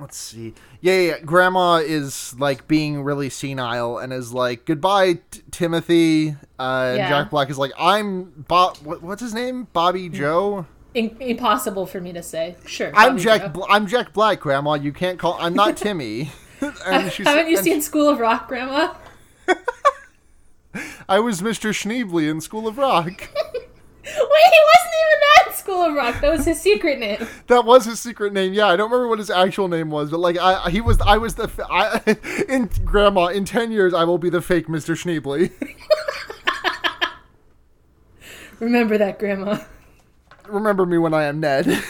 [0.00, 0.54] let's see.
[0.80, 1.18] Yeah, yeah, yeah.
[1.20, 7.08] Grandma is like being really senile and is like, "Goodbye, T- Timothy." Uh, and Yeah.
[7.08, 8.78] Jack Black is like, "I'm Bob.
[8.78, 9.68] What, what's his name?
[9.72, 12.56] Bobby Joe." In- impossible for me to say.
[12.66, 12.90] Sure.
[12.94, 13.52] I'm Bobby Jack.
[13.52, 14.74] Bl- I'm Jack Black, Grandma.
[14.74, 15.36] You can't call.
[15.40, 16.30] I'm not Timmy.
[16.60, 18.94] Haven't you seen School of Rock, Grandma?
[21.08, 21.70] I was Mr.
[21.70, 23.28] Schneebly in School of Rock.
[24.16, 26.20] Wait, he wasn't even that School of Rock.
[26.20, 27.26] That was his secret name.
[27.46, 28.52] That was his secret name.
[28.52, 31.00] Yeah, I don't remember what his actual name was, but like I, he was.
[31.00, 31.50] I was the.
[31.68, 32.16] I,
[32.48, 34.94] in Grandma, in ten years, I will be the fake Mr.
[34.94, 35.50] Schneebly.
[38.60, 39.58] Remember that, Grandma.
[40.46, 41.82] remember me when I am Ned.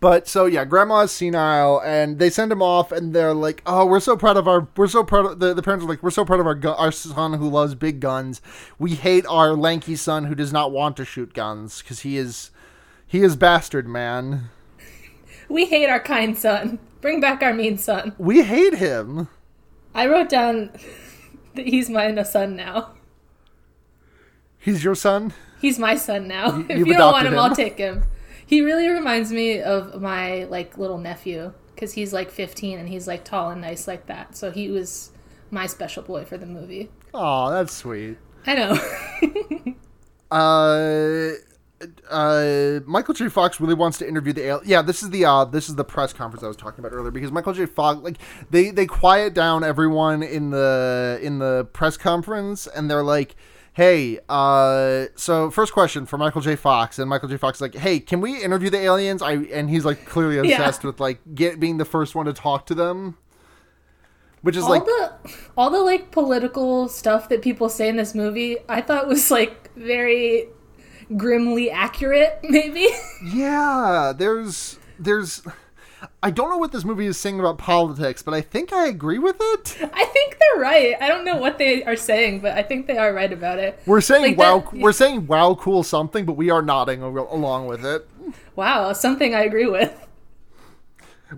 [0.00, 3.86] But so yeah, grandma is senile, and they send him off, and they're like, "Oh,
[3.86, 6.10] we're so proud of our, we're so proud of the, the parents are like, we're
[6.10, 8.42] so proud of our gu- our son who loves big guns.
[8.78, 12.50] We hate our lanky son who does not want to shoot guns because he is,
[13.06, 14.50] he is bastard man.
[15.48, 16.78] We hate our kind son.
[17.00, 18.14] Bring back our mean son.
[18.18, 19.28] We hate him.
[19.94, 20.72] I wrote down
[21.54, 22.92] that he's my son now.
[24.58, 25.32] He's your son.
[25.60, 26.60] He's my son now.
[26.68, 27.38] if you've you don't want him, him.
[27.38, 28.02] I'll take him.
[28.46, 33.06] He really reminds me of my like little nephew because he's like 15 and he's
[33.06, 34.36] like tall and nice like that.
[34.36, 35.10] So he was
[35.50, 36.90] my special boy for the movie.
[37.12, 38.18] Oh, that's sweet.
[38.46, 39.74] I know.
[40.28, 41.30] Uh,
[42.10, 43.28] uh, Michael J.
[43.28, 44.82] Fox really wants to interview the al- yeah.
[44.82, 47.30] This is the uh, this is the press conference I was talking about earlier because
[47.30, 47.66] Michael J.
[47.66, 48.16] Fox like
[48.50, 53.36] they they quiet down everyone in the in the press conference and they're like,
[53.76, 56.56] hey, uh, so first question for Michael J.
[56.56, 57.36] Fox and Michael J.
[57.36, 59.20] Fox is like, hey, can we interview the aliens?
[59.20, 60.56] I and he's like clearly Yeah.
[60.56, 63.18] obsessed with like get being the first one to talk to them,
[64.40, 65.12] which is all like the
[65.58, 69.74] all the like political stuff that people say in this movie, I thought was like
[69.76, 70.48] very
[71.14, 72.40] grimly accurate.
[72.48, 72.88] Maybe.
[73.22, 75.42] Yeah, there's there's
[76.22, 79.18] I don't know what this movie is saying about politics, but I think I agree
[79.18, 79.76] with it.
[79.92, 80.94] I think they're right.
[81.00, 83.80] I don't know what they are saying, but I think they are right about it.
[83.86, 87.66] We're saying Like wow that- we're saying wow cool something, but we are nodding along
[87.66, 88.08] with it.
[88.56, 89.92] Wow, something I agree with.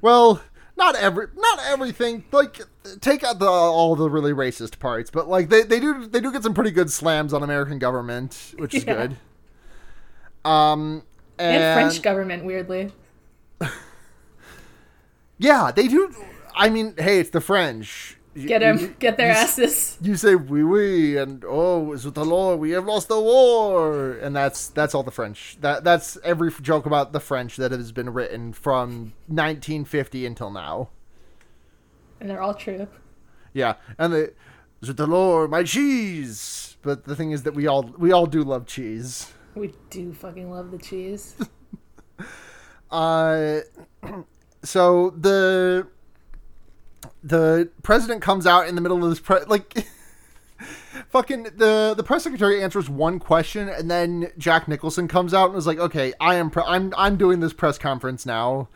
[0.01, 0.41] Well,
[0.77, 2.25] not every not everything.
[2.31, 2.61] Like
[3.01, 6.31] take out the all the really racist parts, but like they, they do they do
[6.33, 8.95] get some pretty good slams on American government, which is Yeah.
[8.95, 9.17] good.
[10.51, 11.03] Um
[11.39, 12.93] and, And French government, weirdly.
[15.39, 16.13] Yeah, they do
[16.55, 18.17] I mean, hey, it's the French.
[18.35, 19.99] Get you- them, get their you asses.
[20.01, 24.69] you say oui oui and oh the law we have lost the war and that's
[24.69, 28.53] that's all the french that that's every joke about the french that has been written
[28.53, 30.91] from 1950 until now
[32.21, 32.87] And they're all true.
[33.53, 34.33] yeah and the
[34.83, 38.67] the law my cheese but the thing is that we all we all do love
[38.67, 41.35] cheese We do fucking love the cheese.
[42.93, 43.61] uh
[44.63, 45.87] so the
[47.23, 49.87] the president comes out in the middle of this pre- like
[51.09, 55.59] fucking the the press secretary answers one question and then Jack Nicholson comes out and
[55.59, 58.69] is like okay I am pre- I'm I'm doing this press conference now.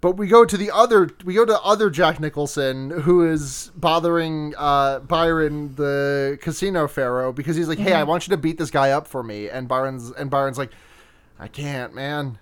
[0.00, 4.54] But we go to the other we go to other Jack Nicholson who is bothering
[4.56, 8.70] uh Byron the casino pharaoh because he's like hey I want you to beat this
[8.70, 9.48] guy up for me.
[9.48, 10.70] And Byron's and Byron's like
[11.38, 12.38] I can't man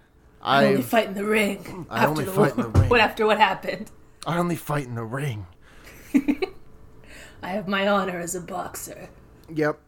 [0.47, 1.87] I only fight in the ring.
[1.91, 2.89] I only the fight in the ring.
[2.89, 3.91] What after what happened?
[4.27, 5.47] I only fight in the ring
[7.43, 9.09] I have my honor as a boxer.
[9.55, 9.79] Yep.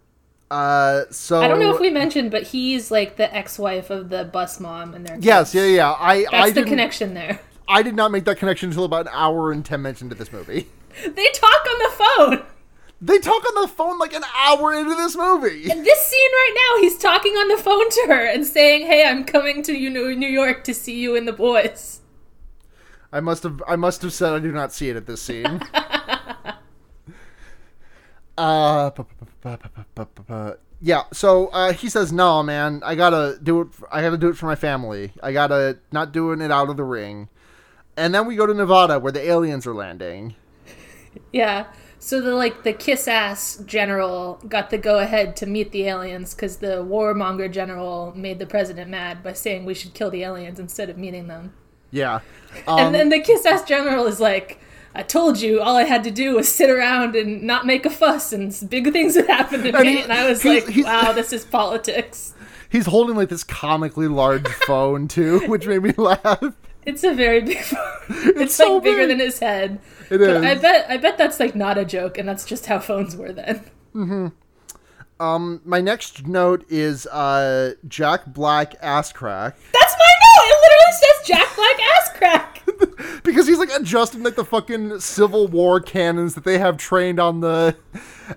[0.50, 4.24] Uh, so I don't know if we mentioned, but he's like the ex-wife of the
[4.24, 5.66] bus mom, and their Yes, kids.
[5.66, 5.92] yeah, yeah.
[5.98, 7.40] I That's I the connection there.
[7.66, 10.32] I did not make that connection until about an hour and ten minutes into this
[10.32, 10.68] movie.
[11.04, 11.90] They talk on the
[12.38, 12.46] phone.
[13.00, 15.70] They talk on the phone like an hour into this movie.
[15.70, 19.06] In this scene right now, he's talking on the phone to her and saying, "Hey,
[19.06, 22.00] I'm coming to you New York to see you and the boys."
[23.12, 25.60] I must have I must have said I do not see it at this scene.
[28.36, 28.90] uh,
[30.80, 31.02] yeah.
[31.12, 33.68] So uh, he says, "No, man, I gotta do it.
[33.92, 35.12] I gotta do it for my family.
[35.22, 37.28] I gotta not doing it out of the ring."
[37.96, 40.34] And then we go to Nevada, where the aliens are landing.
[41.32, 41.66] Yeah.
[42.00, 46.34] So the like the kiss ass general got the go ahead to meet the aliens
[46.34, 50.60] because the warmonger general made the president mad by saying we should kill the aliens
[50.60, 51.52] instead of meeting them.
[51.90, 52.20] Yeah.
[52.68, 54.60] and Um, then the kiss ass general is like,
[54.94, 57.90] "I told you, all I had to do was sit around and not make a
[57.90, 60.72] fuss, and big things would happen to And me." he- and I was he's- like,
[60.74, 62.34] he's- "Wow, this is politics."
[62.70, 66.54] he's holding like this comically large phone too, which made me laugh.
[66.88, 67.78] It's a very big phone.
[68.10, 69.08] It's, It's so like bigger big.
[69.10, 69.78] than his head.
[70.10, 72.78] It But I bet I bet that's like not a joke, and that's just how
[72.78, 73.56] phones were then.
[73.94, 74.28] Mm-hmm.
[75.20, 80.46] Um, my next note is uh Jack Black ass crack That's my note.
[80.46, 83.22] It literally says Jack Black ass crack.
[83.24, 87.40] because he's like adjusting like the fucking Civil War cannons that they have trained on
[87.40, 87.76] the.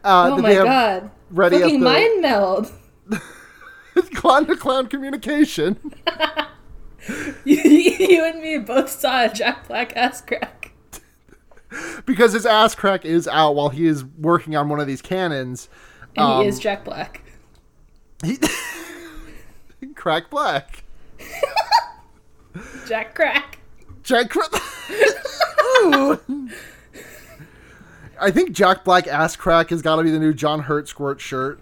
[0.04, 1.12] Uh, Oh my god.
[1.30, 2.72] ready Fucking the- mind meld.
[3.94, 5.78] It's clown to clown communication.
[7.46, 10.72] You, you and me both saw a Jack Black ass crack.
[12.06, 15.70] because his ass crack is out while he is working on one of these cannons.
[16.16, 17.22] And Um, he is Jack Black.
[18.24, 18.38] He
[19.96, 20.84] crack black.
[22.88, 23.60] Jack Crack.
[24.04, 24.30] Jack.
[24.30, 24.50] Crack.
[28.20, 31.20] I think Jack Black ass crack has got to be the new John Hurt squirt
[31.22, 31.60] shirt.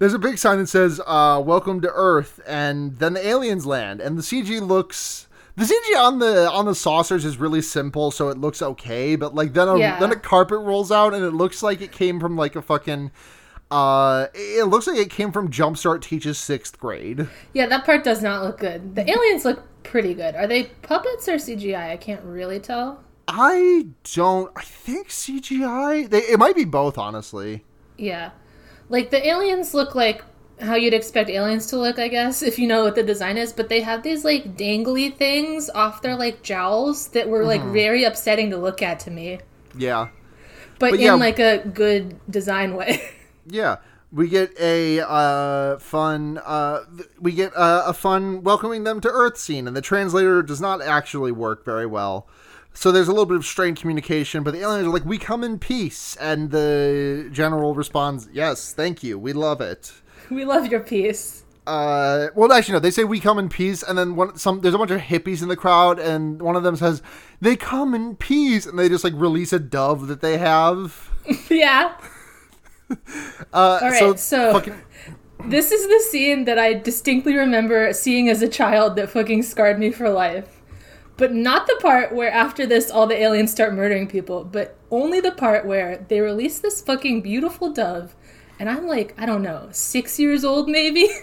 [0.00, 4.00] There's a big sign that says uh, "Welcome to Earth," and then the aliens land,
[4.00, 5.28] and the CG looks.
[5.56, 9.14] The CG on the on the saucers is really simple, so it looks okay.
[9.14, 9.98] But like then a Yeah.
[10.00, 13.10] then a carpet rolls out, and it looks like it came from like a fucking.
[13.70, 17.28] Uh, it looks like it came from Jumpstart Teaches sixth grade.
[17.52, 18.94] Yeah, that part does not look good.
[18.96, 20.34] The aliens look pretty good.
[20.34, 21.90] Are they puppets or CGI?
[21.90, 23.04] I can't really tell.
[23.28, 24.50] I don't.
[24.56, 26.08] I think CGI.
[26.08, 27.64] They, it might be both, honestly.
[27.98, 28.30] Yeah.
[28.90, 30.22] Like the aliens look like
[30.60, 33.52] how you'd expect aliens to look, I guess, if you know what the design is,
[33.52, 38.04] but they have these like dangly things off their like jowls that were like very
[38.04, 39.38] upsetting to look at to me.
[39.76, 40.08] Yeah.
[40.78, 43.00] but, But in yeah- like a good design way.
[43.46, 43.78] Yeah,
[44.12, 46.38] we get a uh, fun.
[46.44, 46.84] Uh,
[47.18, 50.80] we get uh, a fun welcoming them to Earth scene, and the translator does not
[50.82, 52.28] actually work very well.
[52.72, 55.44] So there's a little bit of strained communication, but the aliens are like, "We come
[55.44, 59.92] in peace," and the general responds, "Yes, thank you, we love it."
[60.30, 62.78] we love your peace." Uh, well, actually, no.
[62.78, 65.42] They say we come in peace, and then one some there's a bunch of hippies
[65.42, 67.02] in the crowd, and one of them says
[67.40, 71.10] they come in peace, and they just like release a dove that they have.
[71.50, 71.96] yeah.
[73.52, 74.74] Uh, All right, so- fucking
[75.44, 79.78] This is the scene that I distinctly remember seeing as a child that fucking scarred
[79.78, 80.59] me for life.
[81.20, 85.20] But not the part where after this all the aliens start murdering people, but only
[85.20, 88.16] the part where they release this fucking beautiful dove,
[88.58, 91.08] and I'm like, I don't know, six years old maybe?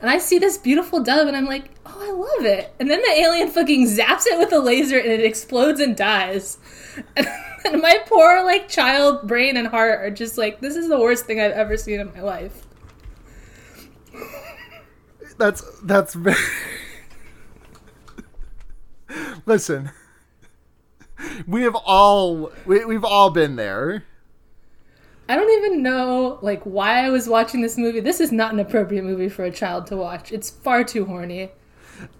[0.00, 2.72] And I see this beautiful dove and I'm like, oh, I love it.
[2.78, 6.58] And then the alien fucking zaps it with a laser and it explodes and dies.
[7.64, 11.26] And my poor, like, child brain and heart are just like, this is the worst
[11.26, 12.64] thing I've ever seen in my life.
[15.38, 16.36] That's that's very.
[19.46, 19.90] Listen,
[21.46, 24.04] we have all we, we've all been there.
[25.28, 28.00] I don't even know like why I was watching this movie.
[28.00, 30.32] This is not an appropriate movie for a child to watch.
[30.32, 31.50] It's far too horny.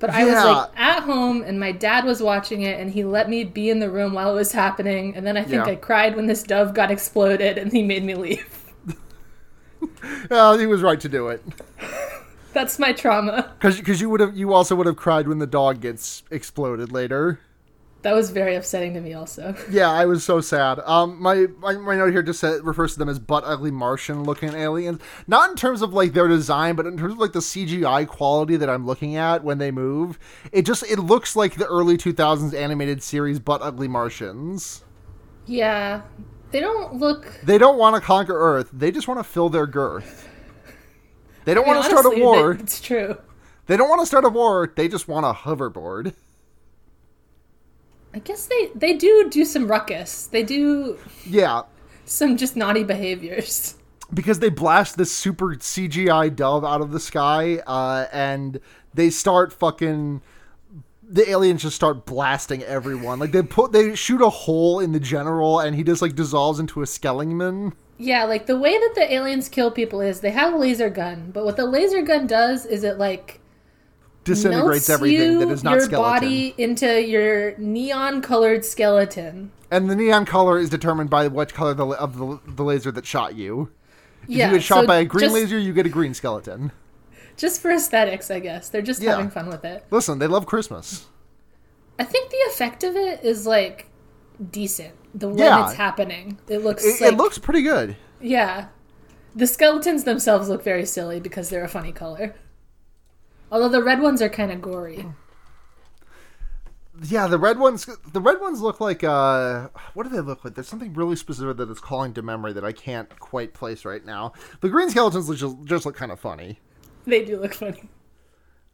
[0.01, 3.28] But I was like at home and my dad was watching it and he let
[3.30, 5.72] me be in the room while it was happening and then I think Yeah.
[5.72, 8.55] I cried when this dove got exploded and he made me leave.
[10.28, 11.41] Well, he was right to do it
[12.59, 13.53] That's my trauma.
[13.61, 17.39] because you would have you also would have cried when the dog gets exploded later.
[18.03, 19.55] That was very upsetting to me also.
[19.71, 20.81] Yeah, I was so sad.
[20.81, 24.25] Um, my my, my note here just said, refers to them as butt ugly Martian
[24.25, 25.01] looking aliens.
[25.29, 28.57] Not in terms of like their design, but in terms of like the CGI quality
[28.57, 30.19] that I'm looking at when they move.
[30.51, 34.83] It just it looks like the early 2000s animated series butt ugly Martians.
[35.47, 36.03] Yeah.
[36.51, 38.69] They don't look They don't want to conquer Earth.
[38.73, 40.29] They just want to fill their girth.
[41.49, 42.53] They don't I mean, want to start a war.
[42.53, 43.17] they- It's true.
[43.69, 44.71] They don't want to start a war.
[44.77, 46.13] They just want a hoverboard.
[48.13, 50.27] I guess they they do do some ruckus.
[50.27, 51.63] They do Yeah,
[52.05, 53.77] some just naughty behaviors.
[54.13, 58.61] because they blast this super CGI dove out of the sky, uh, and
[58.93, 60.21] they start fucking.
[61.11, 63.19] The aliens just start blasting everyone.
[63.21, 66.61] Like they put, they shoot a hole in the general, and he just like dissolves
[66.61, 67.73] into a skeleton.
[67.99, 71.31] Yeah, like the way that the aliens kill people is they have a laser gun,
[71.33, 73.41] but what the laser gun does is it like
[74.25, 76.21] Disintegrates everything you, that is not your skeleton.
[76.21, 79.51] body into your neon colored skeleton.
[79.71, 83.07] And the neon color is determined by what color the, of the, the laser that
[83.07, 83.71] shot you.
[84.25, 86.15] If yeah, you get shot so by a green just, laser, you get a green
[86.15, 86.73] skeleton.
[87.37, 88.69] just for aesthetics, I guess.
[88.69, 89.13] They're just Yeah.
[89.13, 89.85] having fun with it.
[89.91, 91.07] Listen, they love Christmas.
[91.99, 93.87] I think the effect of it is like
[94.51, 94.95] decent.
[95.15, 95.65] The when Yeah.
[95.67, 97.97] it's happening, it looks It, like it looks pretty good.
[98.21, 98.69] yeah.
[99.35, 102.35] The skeletons themselves look very silly because they're a funny color.
[103.53, 105.07] Although the red ones are kind of gory.
[107.01, 107.87] Yeah, the red ones.
[108.13, 109.05] The red ones look like.
[109.05, 110.55] uh What do they look like?
[110.55, 114.05] There's something really specific that is calling to memory that I can't quite place right
[114.05, 114.33] now.
[114.61, 116.59] The green skeletons just, just look kind of funny.
[117.07, 117.89] They do look funny.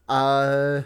[0.09, 0.83] Uh.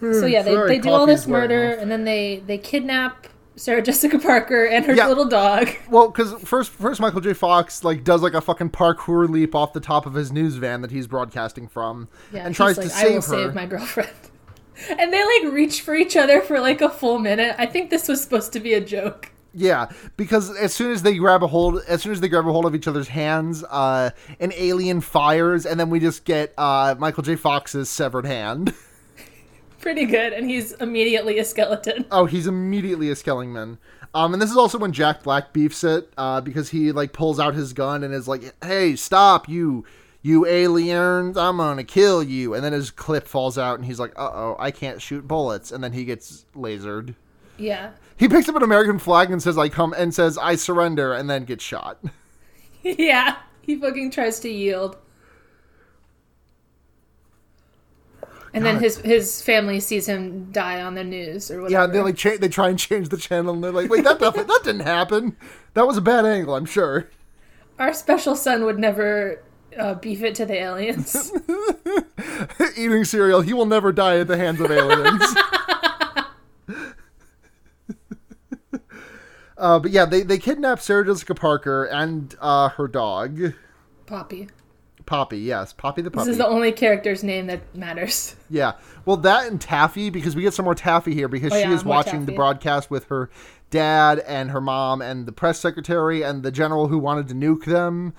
[0.00, 3.26] So yeah, they, sorry, they do all this murder, and then they they kidnap
[3.56, 5.08] Sarah Jessica Parker and her Yeah.
[5.08, 5.68] little dog.
[5.90, 7.34] Well, because first, first Michael J.
[7.34, 10.80] Fox like does like a fucking parkour leap off the top of his news van
[10.80, 13.44] that he's broadcasting from, Yeah, and tries like, to I will save her.
[13.46, 14.10] save my girlfriend.
[14.98, 17.54] And they like reach for each other for like a full minute.
[17.58, 19.30] I think this was supposed to be a joke.
[19.52, 22.52] Yeah, because as soon as they grab a hold, as soon as they grab a
[22.52, 26.94] hold of each other's hands, uh, an alien fires, and then we just get uh,
[26.98, 27.36] Michael J.
[27.36, 28.72] Fox's severed hand.
[29.80, 32.04] Pretty good, and he's immediately a skeleton.
[32.10, 33.78] Oh, he's immediately a skeleton.
[34.12, 37.40] Um, and this is also when Jack Black beefs it, uh, because he like pulls
[37.40, 39.84] out his gun and is like, "Hey, stop, you,
[40.20, 41.36] you aliens!
[41.36, 44.56] I'm gonna kill you!" And then his clip falls out, and he's like, "Uh oh,
[44.58, 47.14] I can't shoot bullets." And then he gets lasered.
[47.56, 47.92] Yeah.
[48.16, 51.30] He picks up an American flag and says, "I come," and says, "I surrender," and
[51.30, 51.98] then gets shot.
[52.82, 53.36] yeah.
[53.62, 54.96] He fucking tries to yield.
[58.52, 62.16] And then his his family sees him die on the news or Yeah, they like
[62.16, 64.86] cha- they try and change the channel, and they're like, "Wait, that definitely, that didn't
[64.86, 65.36] happen.
[65.74, 67.08] That was a bad angle, I'm sure."
[67.78, 69.40] Our special son would never
[69.78, 71.32] uh, beef it to the aliens.
[72.76, 75.22] Eating cereal, he will never die at the hands of aliens.
[79.56, 83.54] uh, but yeah, they they kidnap Sarah Jessica Parker and uh, her dog
[84.06, 84.48] Poppy.
[85.10, 86.26] Poppy, yes, Poppy the puppy.
[86.26, 88.36] This is the only character's name that matters.
[88.48, 88.74] Yeah.
[89.04, 91.74] Well, that and Taffy, because we get some more Taffy here, because Oh, she yeah,
[91.74, 93.28] is watching the broadcast with her
[93.70, 97.64] dad and her mom and the press secretary and the general who wanted to nuke
[97.64, 98.12] them.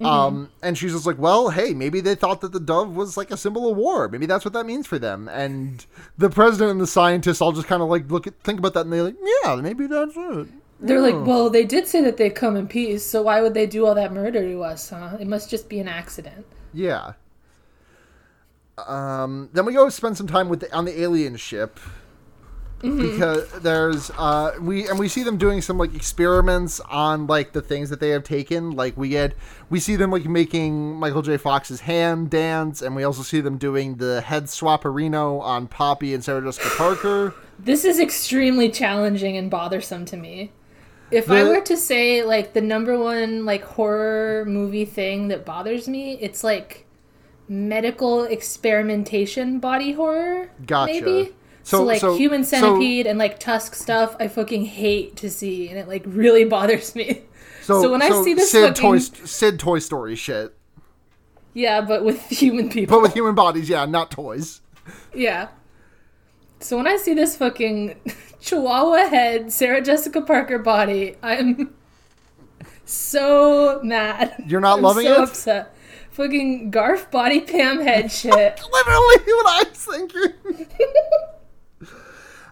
[0.00, 0.06] Mm-hmm.
[0.06, 3.32] Um, and she's just like, well, hey, maybe they thought that the dove was like
[3.32, 4.06] a symbol of war.
[4.08, 5.26] Maybe that's what that means for them.
[5.26, 5.84] And
[6.16, 8.82] the president and the scientists all just kind of like look at, think about that,
[8.82, 10.46] and they're like, yeah, maybe that's it.
[10.80, 13.66] They're like, well, they did say that they come in peace, so why would they
[13.66, 15.16] do all that murder to us, huh?
[15.20, 16.46] It must just be an accident.
[16.72, 17.14] Yeah.
[18.86, 21.80] Um, then we go spend some time with the, on the alien ship
[22.80, 27.60] because there's uh we and we see them doing some like experiments on like the
[27.60, 28.70] things that they have taken.
[28.70, 29.34] Like we get
[29.68, 31.36] we see them like making Michael J.
[31.38, 36.22] Fox's hand dance, and we also see them doing the head swapperino on Poppy and
[36.22, 37.34] Sarah Jessica Parker.
[37.58, 40.52] This is extremely challenging and bothersome to me.
[41.10, 45.88] If I were to say like the number one like horror movie thing that bothers
[45.88, 46.86] me, it's like
[47.48, 50.50] medical experimentation body horror.
[50.66, 50.92] Gotcha.
[50.92, 51.34] Maybe.
[51.62, 55.30] So, So- like so- human so- centipede and like tusk stuff, I fucking hate to
[55.30, 57.22] see, and it like really bothers me.
[57.62, 60.54] So, when I see this Sid fucking Toy Sid Toy Story shit,
[61.52, 64.62] yeah, but with human people, but with human bodies, yeah, not toys.
[65.14, 65.48] Yeah.
[66.60, 67.94] So when I see this fucking
[68.40, 71.74] Chihuahua head, Sarah Jessica Parker body, I'm
[72.84, 74.34] so mad.
[74.46, 75.08] You're not loving it?
[75.10, 75.28] I'm loving so it?
[75.28, 75.74] upset.
[76.10, 78.32] Fucking Garf body Pam head shit.
[78.32, 80.66] literally what I was thinking.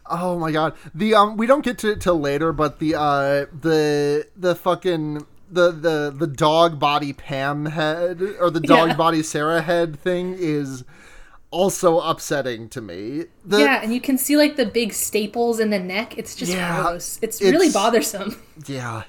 [0.08, 0.74] oh my god.
[0.94, 5.26] The um we don't get to it till later, but the uh the the fucking
[5.50, 8.96] the the the dog body Pam head or the dog Yeah.
[8.96, 10.84] body Sarah head thing is
[11.50, 13.24] also upsetting to me.
[13.44, 16.18] The, yeah, and you can see like the big staples in the neck.
[16.18, 17.18] It's just Yeah, gross.
[17.22, 18.42] It's, really bothersome.
[18.66, 19.04] yeah.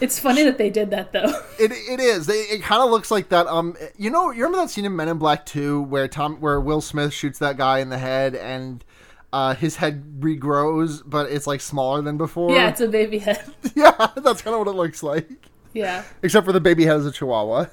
[0.00, 1.32] It's funny that they did that though.
[1.60, 2.26] It, it is.
[2.26, 3.46] They, it kind of looks like that.
[3.46, 6.60] Um, you know, you remember that scene in Men in Black Two where Tom, where
[6.60, 8.84] Will Smith shoots that guy in the head and
[9.32, 12.52] uh, his head regrows, but it's like smaller than before.
[12.52, 13.44] yeah, it's a baby head.
[13.76, 15.28] yeah, that's kind of what it looks like.
[15.72, 16.02] yeah.
[16.22, 17.66] Except for the baby head is a Chihuahua.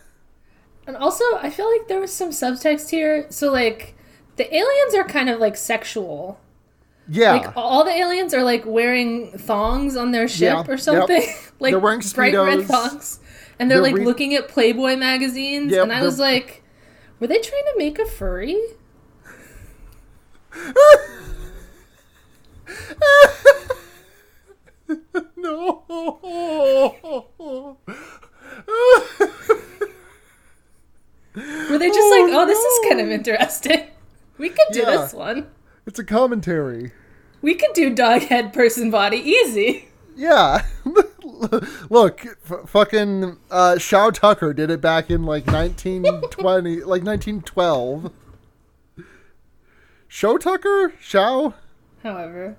[0.90, 3.28] And also, I feel like there was some subtext here.
[3.30, 3.94] So like
[4.38, 6.40] the aliens are kind of like sexual.
[7.08, 11.22] Yeah, Like all the aliens are like wearing thongs on their ship Yeah, or something.
[11.22, 11.36] yep.
[11.60, 13.20] like They're wearing bright red thongs.
[13.60, 15.74] And they're, They're like re- looking at Playboy magazines.
[15.74, 16.64] Yep, and I was like,
[17.20, 18.60] were they trying to make a furry?
[25.38, 25.84] no.
[31.36, 33.88] Were they just Oh, like, oh, this is kind of interesting.
[34.38, 34.98] We could do Yeah.
[34.98, 35.48] this one.
[35.86, 36.92] it's a commentary.
[37.42, 39.90] We could do dog head person body easy.
[40.16, 40.66] Yeah.
[41.90, 48.12] Look, f- fucking uh, Shao Tucker did it back in like 1920, like 1912.
[50.08, 50.94] Show Tucker?
[51.00, 51.54] Shao?
[52.04, 52.58] However,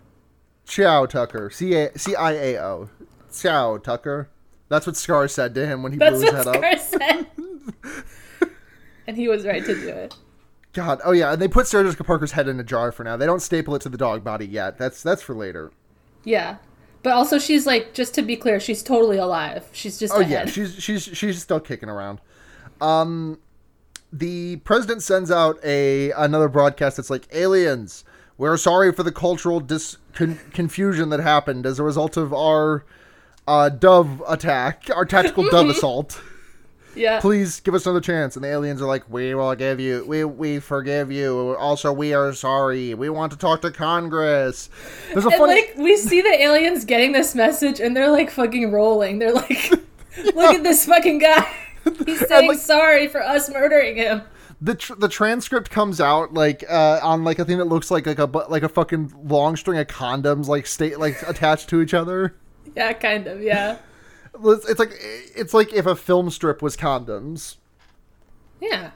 [0.66, 1.50] Chow Tucker.
[1.50, 2.90] C A C I A O.
[3.34, 4.28] Chow Tucker.
[4.68, 6.56] That's what Scar said to him when he that's blew his head up.
[6.56, 7.26] Scar said.
[9.10, 10.14] and he was right to do it.
[10.72, 11.00] God.
[11.04, 13.16] Oh yeah, and they put Sarah Jessica Parker's head in a jar for now.
[13.16, 14.78] They don't staple it to the dog body yet.
[14.78, 15.72] That's that's for later.
[16.24, 16.56] Yeah.
[17.02, 19.68] But also, she's like, just to be clear, she's totally alive.
[19.72, 20.50] She's just Oh yeah, head.
[20.50, 22.20] she's she's she's still kicking around.
[22.80, 23.38] Um,
[24.12, 28.04] the president sends out a another broadcast that's like aliens.
[28.38, 32.84] We're sorry for the cultural dis- con- confusion that happened as a result of our
[33.48, 36.22] uh, dove attack, our tactical dove assault.
[36.94, 37.20] Yeah.
[37.20, 38.36] Please give us another chance.
[38.36, 40.04] And the aliens are like, "We will give you.
[40.06, 41.54] We we forgive you.
[41.58, 42.94] Also, we are sorry.
[42.94, 44.68] We want to talk to Congress."
[45.12, 45.52] There's a And funny.
[45.54, 49.18] like we see the aliens getting this message and they're like fucking rolling.
[49.18, 49.70] They're like,
[50.34, 51.46] look at this fucking guy.
[52.06, 54.22] He's saying like- sorry for us murdering him.
[54.60, 58.06] the tr- the transcript comes out like uh, on like a thing that looks like
[58.06, 61.94] like a like a fucking long string of condoms like state like attached to each
[61.94, 62.36] other.
[62.76, 63.42] Yeah, kind of.
[63.42, 63.78] Yeah.
[64.34, 67.56] It's, it's like it's like if a film strip was condoms.
[68.60, 68.90] Yeah.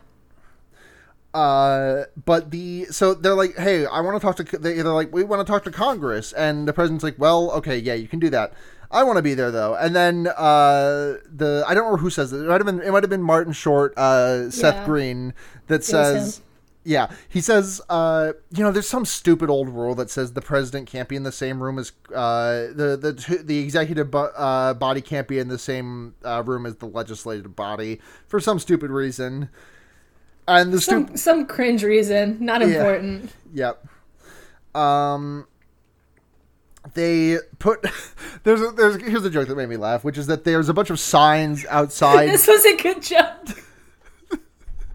[1.32, 4.58] Uh, but the so they're like, hey, I want to talk to.
[4.58, 7.76] They, they're like, we want to talk to Congress, and the president's like, well, okay,
[7.76, 8.52] yeah, you can do that.
[8.90, 9.74] I want to be there though.
[9.74, 12.38] And then uh, the I don't remember who says it.
[12.38, 14.86] It might have been it might have been Martin Short, uh, Seth Yeah.
[14.86, 15.34] Green
[15.66, 16.40] that says.
[16.86, 20.86] Yeah, he says, uh, you know, there's some stupid old rule that says the president
[20.86, 25.00] can't be in the same room as uh, the the the executive bo- uh, body
[25.00, 29.48] can't be in the same uh, room as the legislative body for some stupid reason.
[30.46, 33.32] And the stupid Some some cringe reason, not important.
[33.54, 33.86] Yep.
[34.74, 35.46] Um
[36.92, 37.82] they put
[38.42, 40.74] there's a, there's here's a joke that made me laugh, which is that there's a
[40.74, 42.28] bunch of signs outside.
[42.28, 43.64] This was a good joke.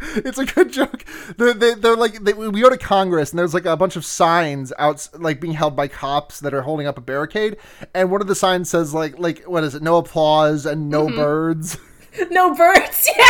[0.16, 1.04] it's a good joke.
[1.38, 4.06] They're, they, they're like they, we go to Congress and there's like a bunch of
[4.06, 7.58] signs out like being held by cops that are holding up a barricade,
[7.94, 9.82] and one of the signs says like like what is it?
[9.82, 11.18] No applause and no mm-hmm.
[11.18, 11.78] birds.
[12.32, 13.08] No birds.
[13.18, 13.30] Yeah.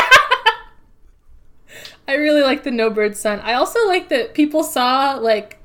[2.07, 3.39] I really like the no birds sign.
[3.41, 5.59] I also like that people saw like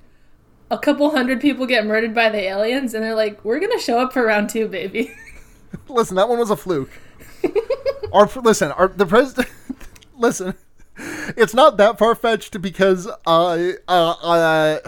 [0.70, 3.98] a couple hundred people get murdered by the aliens, and they're like, "We're gonna show
[3.98, 5.14] up for round two, baby."
[5.88, 6.90] listen, that one was a fluke.
[8.12, 9.48] our listen, our the president.
[10.18, 10.54] listen,
[10.96, 14.78] it's not that far fetched because uh, uh, uh,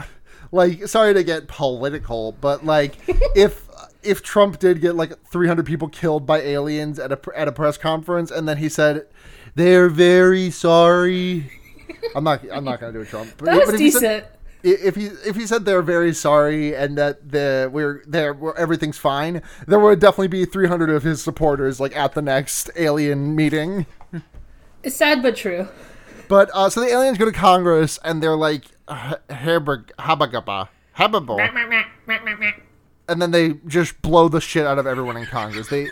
[0.53, 2.95] like sorry to get political, but like
[3.37, 3.67] if
[4.03, 7.77] if Trump did get like 300 people killed by aliens at a at a press
[7.77, 9.07] conference, and then he said
[9.55, 11.51] they're very sorry.
[12.15, 12.43] I'm not.
[12.53, 13.33] I'm not gonna do a Trump.
[13.39, 14.29] But, That was but he said-
[14.63, 14.81] decent.
[14.85, 18.99] if he if he said they're very sorry and that the we're there we're, everything's
[18.99, 23.87] fine, there would definitely be 300 of his supporters like at the next alien meeting.
[24.83, 25.67] It's sad but true.
[26.29, 31.39] But uh, so the aliens go to Congress and they're like Habagaba Hababo,
[33.09, 35.69] and then they just blow the shit out of everyone in Congress.
[35.69, 35.89] They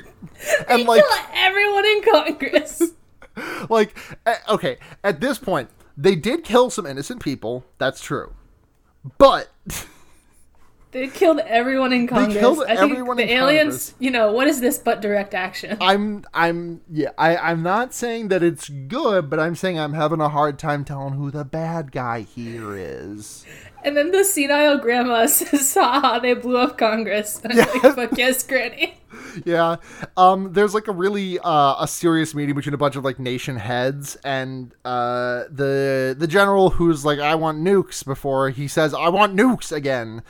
[0.68, 2.82] and They like kill everyone in Congress.
[3.68, 7.64] like eh, okay at this point they did kill some innocent people.
[7.78, 8.34] That's true,
[9.18, 9.50] but.
[10.94, 12.38] they killed everyone in Congress.
[12.38, 13.90] killed I think everyone the aliens.
[13.90, 13.94] Congress.
[13.98, 15.76] You know what is this but direct action?
[15.80, 20.20] I'm I'm yeah, I, I'm not saying that it's good, but I'm saying I'm having
[20.20, 23.44] a hard time telling who the bad guy here is.
[23.84, 27.64] And then the senile grandma says, "Haha, they blew up Congress." And I'm Yeah.
[27.82, 28.98] like, "Fuck yes, Granny."
[29.44, 29.76] Yeah.
[30.16, 33.56] Um there's like a really uh a serious meeting between a bunch of like nation
[33.56, 39.08] heads and uh the the general who's like I want nukes before he says I
[39.08, 40.22] want nukes again.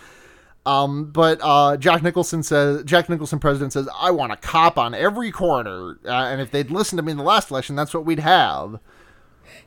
[0.67, 4.95] Um, but uh, Jack Nicholson says Jack Nicholson president says I want a cop on
[4.95, 8.07] every corner, uh, and if they'd listened to me in the last election, that's what
[8.07, 8.81] we'd have.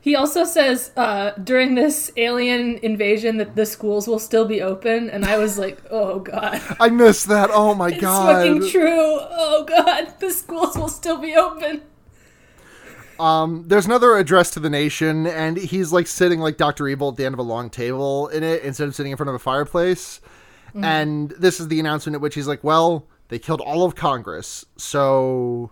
[0.00, 5.08] He also says uh, during this alien invasion that the schools will still be open,
[5.08, 7.50] and I was like, "Oh God, I missed that.
[7.52, 8.46] Oh my it's god!
[8.46, 9.18] It's fucking true!
[9.20, 11.82] Oh God, the schools will still be open."
[13.20, 17.16] Um, there's another address to the nation, and he's like sitting like Doctor Evil at
[17.16, 19.40] the end of a long table in it instead of sitting in front of a
[19.40, 20.20] fireplace.
[20.74, 24.64] And this is the announcement at which he's like, "Well, they killed all of Congress,
[24.76, 25.70] so."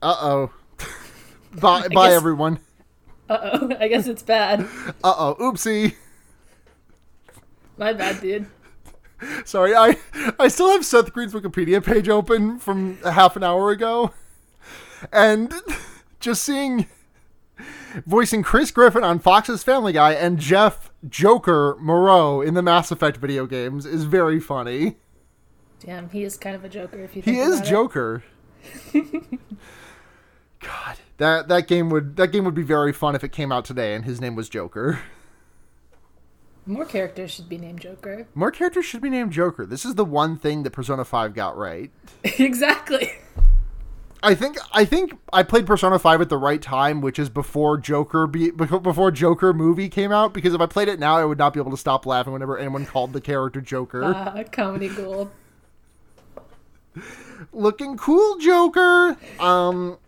[0.00, 0.50] Uh oh.
[1.60, 2.60] bye, bye, guess- everyone.
[3.28, 4.60] Uh oh, I guess it's bad.
[5.04, 5.36] Uh oh.
[5.40, 5.94] Oopsie.
[7.76, 8.46] My bad, dude.
[9.44, 9.96] Sorry, I
[10.38, 14.12] I still have Seth Green's Wikipedia page open from a half an hour ago,
[15.12, 15.52] and
[16.20, 16.86] just seeing
[18.06, 23.16] voicing Chris Griffin on Fox's Family Guy and Jeff Joker Moreau in the Mass Effect
[23.16, 24.96] video games is very funny.
[25.80, 26.98] Damn, he is kind of a joker.
[27.04, 27.70] If you He is about it.
[27.70, 28.24] Joker.
[30.60, 33.64] God, that that game would that game would be very fun if it came out
[33.64, 35.00] today and his name was Joker.
[36.66, 38.26] More characters should be named Joker.
[38.34, 39.64] More characters should be named Joker.
[39.64, 41.90] This is the one thing that Persona 5 got right.
[42.24, 43.12] exactly.
[44.22, 47.78] I think I think I played Persona 5 at the right time, which is before
[47.78, 51.38] Joker be, before Joker movie came out because if I played it now I would
[51.38, 54.04] not be able to stop laughing whenever anyone called the character Joker.
[54.04, 55.30] Uh, comedy gold.
[57.52, 59.16] Looking cool Joker.
[59.38, 59.98] Um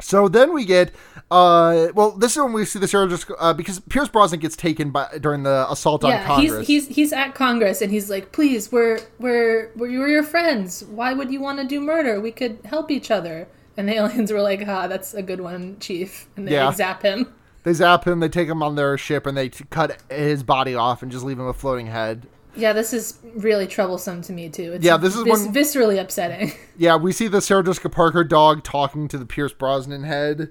[0.00, 0.92] so then we get
[1.30, 4.90] uh well this is when we see the just uh, because Pierce Brosnan gets taken
[4.90, 6.66] by during the assault on Congress.
[6.66, 10.82] he's he's he's at Congress and he's like, "Please, we're we're we're your friends.
[10.84, 12.20] Why would you want to do murder?
[12.20, 13.46] We could help each other."
[13.76, 16.72] And the aliens were like, "Ha, that's a good one, Chief." And they Yeah.
[16.72, 17.32] zap him.
[17.62, 20.74] they zap him, they take him on their ship and they t- cut his body
[20.74, 22.26] off and just leave him a floating head.
[22.56, 24.72] Yeah, this is really troublesome to me too.
[24.74, 26.52] It's Yeah, this is vis- when- viscerally upsetting.
[26.76, 30.50] Yeah, we see the Sarah Jessica Parker dog talking to the Pierce Brosnan head.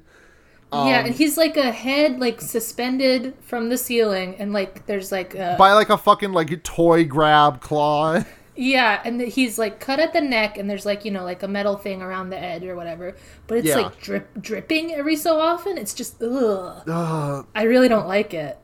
[0.72, 5.12] yeah, Um, and he's like a head like suspended from the ceiling, and like there's
[5.12, 8.24] like a by like a fucking like toy grab claw.
[8.56, 11.48] yeah, and he's like cut at the neck, and there's like you know like a
[11.48, 13.16] metal thing around the edge or whatever,
[13.48, 13.78] but it's Yeah.
[13.78, 15.78] like drip dripping every so often.
[15.80, 16.84] It's just ugh.
[16.88, 17.48] Ugh.
[17.56, 18.58] I really don't like it.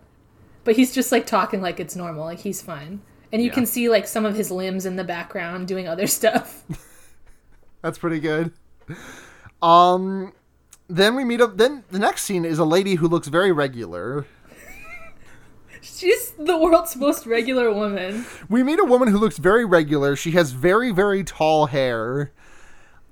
[0.63, 3.01] But he's just like talking like it's normal, like he's fine.
[3.35, 3.53] And you Yeah.
[3.55, 6.63] can see like some of his limbs in the background doing other stuff.
[7.81, 8.53] That's pretty good.
[9.61, 10.31] Um
[10.87, 14.25] then we meet up then the next scene is a lady who looks very regular.
[15.81, 18.25] She's the world's most regular woman.
[18.49, 20.15] We meet a woman who looks very regular.
[20.15, 22.31] She has very very tall hair.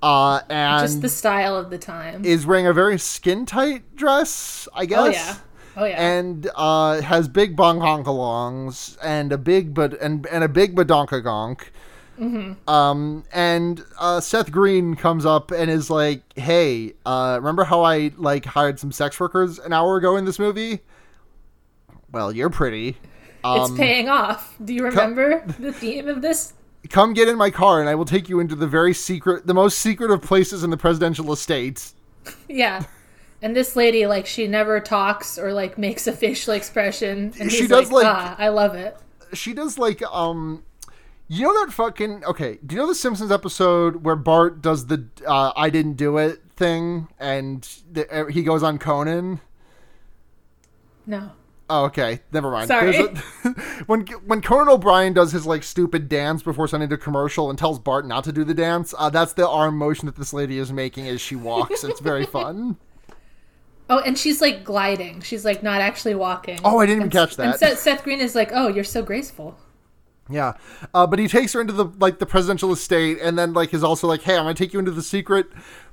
[0.02, 2.24] Uh and Just the style of the time.
[2.24, 4.98] is wearing a very skin tight dress, I guess.
[4.98, 5.36] Oh, yeah.
[5.76, 6.00] Oh yeah.
[6.00, 11.60] and uh, has big bong honkalongs and a big but and and a big badonkagonk.
[12.20, 12.70] Mm-hmm.
[12.70, 18.12] Um, and uh, Seth Green comes up and is like, "Hey, uh, remember how I
[18.16, 20.80] like hired some sex workers an hour ago in this movie?
[22.12, 22.90] Well, you're pretty.
[23.44, 24.54] it's Um, paying off.
[24.64, 26.52] Do you remember the theme of this?
[26.90, 29.54] come get in my car, and I will take you into the very secret, the
[29.54, 31.92] most secret of places in the presidential estate."
[32.48, 32.84] Yeah.
[33.44, 37.66] And this lady, like, she never talks or like makes a facial expression, and She
[37.68, 38.96] does, like, like- "Ah, I love it."
[39.34, 40.62] she does like um
[41.26, 45.06] you know that fucking okay do you know the simpsons episode where bart does the
[45.26, 49.40] uh, i didn't do it thing and the, uh, he goes on conan
[51.06, 51.32] No.
[51.68, 52.96] oh okay never mind Sorry.
[52.96, 53.08] A-
[53.86, 57.80] when when conan o'brien does his like stupid dance before sending to commercial and tells
[57.80, 60.72] bart not to do the dance uh, that's the arm motion that this lady is
[60.72, 62.76] making as she walks it's very fun
[63.90, 65.20] Oh, and she's like gliding.
[65.20, 66.58] She's like not actually walking.
[66.64, 67.58] Oh, I didn't even And- catch And that.
[67.58, 69.58] Seth, Seth Green is like, "Oh, you're so graceful."
[70.30, 70.54] Yeah,
[70.94, 73.84] uh, but he takes her into the like the presidential estate, and then like is
[73.84, 75.48] also like, "Hey, I'm gonna take you into the secret,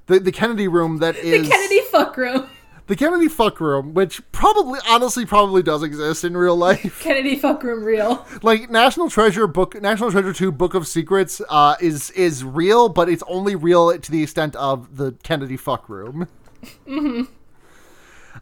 [0.08, 2.48] the the Kennedy room that is The Kennedy fuck room.
[2.88, 7.00] the Kennedy fuck room, which probably, honestly, probably does exist in real life.
[7.04, 8.26] Kennedy fuck room real.
[8.42, 13.10] like National Treasure book, National Treasure Two Book of Secrets, uh, is is real, but
[13.10, 16.30] it's only real to the extent of the Kennedy fuck room.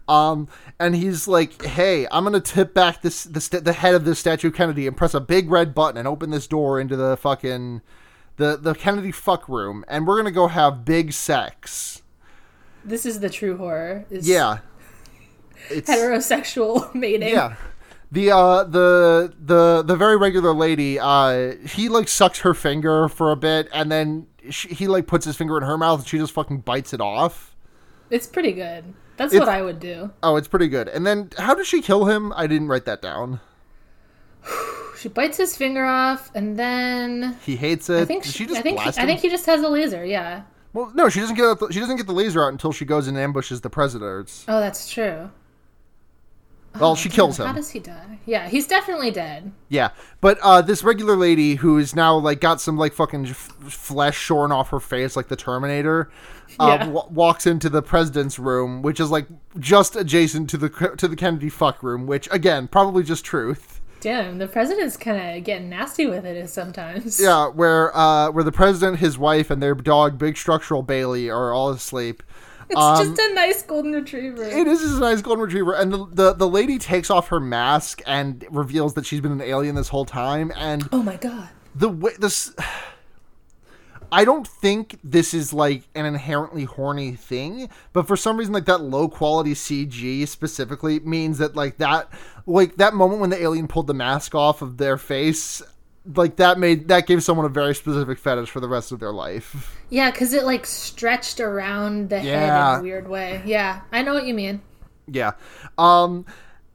[0.10, 0.47] Um,
[0.80, 4.18] and he's like, "Hey, I'm gonna tip back this the st- the head of this
[4.20, 7.16] statue of Kennedy and press a big red button and open this door into the
[7.16, 7.82] fucking
[8.38, 12.01] the the Kennedy fuck room, and we're gonna go have big sex."
[12.84, 14.05] This is the true horror.
[14.10, 14.60] Is Yeah,
[15.70, 17.30] it's Heterosexual mating.
[17.30, 17.55] yeah.
[18.12, 23.32] The uh the the the very regular lady uh he like sucks her finger for
[23.32, 26.18] a bit and then she, he like puts his finger in her mouth and she
[26.18, 27.55] just fucking bites it off.
[28.10, 28.95] It's pretty good.
[29.20, 30.11] That's It's- what I would do.
[30.24, 30.88] Oh, it's pretty good.
[30.88, 32.32] And then how does she kill him?
[32.38, 33.41] I didn't write that down.
[34.97, 38.01] She bites his finger off, and then He hates it.
[38.01, 40.03] I think she, she just I think blast I think he just has a laser.
[40.03, 40.41] Yeah.
[40.74, 43.07] Well, no, she doesn't get the, she doesn't get the laser out until she goes
[43.07, 44.43] and ambushes the presidents.
[44.49, 45.30] Oh, that's true.
[46.80, 47.47] Well, she kills him.
[47.47, 48.19] How does he die?
[48.25, 49.51] Yeah, he's definitely dead.
[49.69, 49.89] Yeah,
[50.21, 53.36] but uh, this regular lady who is now like got some like fucking f-
[53.69, 56.09] flesh shorn off her face, like the Terminator,
[56.59, 56.86] uh, Yeah.
[56.86, 59.27] w- walks into the president's room, which is like
[59.59, 63.75] just adjacent to the to the Kennedy fuck room, which again probably just truth.
[64.01, 67.19] Damn, the president's kind of getting nasty with it sometimes.
[67.19, 71.51] Yeah, where uh, where the president, his wife, and their dog, Big Structural Bailey, are
[71.51, 72.23] all asleep.
[72.72, 74.43] It's Um, just a nice golden retriever.
[74.43, 77.39] It is just a nice golden retriever, and the, the the lady takes off her
[77.39, 81.49] mask and reveals that she's been an alien this whole time, and oh my god.
[81.76, 82.53] the way this
[84.11, 88.65] I don't think this is like an inherently horny thing, but for some reason like
[88.65, 92.09] that low quality CG specifically means that like that
[92.47, 95.61] like that moment when the alien pulled the mask off of their face
[96.06, 99.12] like that made that gave someone a very specific fetish for the rest of their
[99.12, 99.78] life.
[99.89, 103.41] Yeah, because it like stretched around the head in a weird way.
[103.45, 104.62] Yeah, I know what you mean.
[105.08, 105.32] Yeah.
[105.78, 106.26] Um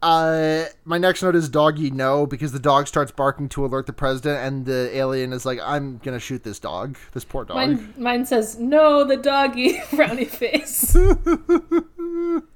[0.03, 3.93] uh my next note is doggy no because the dog starts barking to alert the
[3.93, 7.57] president and the alien is like I'm to shoot this dog, this poor dog.
[7.57, 10.97] Mine, mine says no, the doggy frowny face.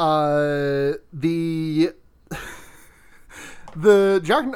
[0.00, 1.92] Uh, the
[3.76, 4.46] the Jack.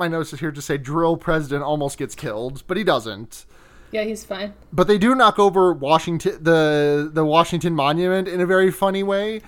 [0.00, 3.44] My notes is here to say drill president almost gets killed, but he doesn't.
[3.92, 4.54] yeah, he's fine.
[4.72, 9.42] But they do knock over Washington the the Washington Monument in a very funny way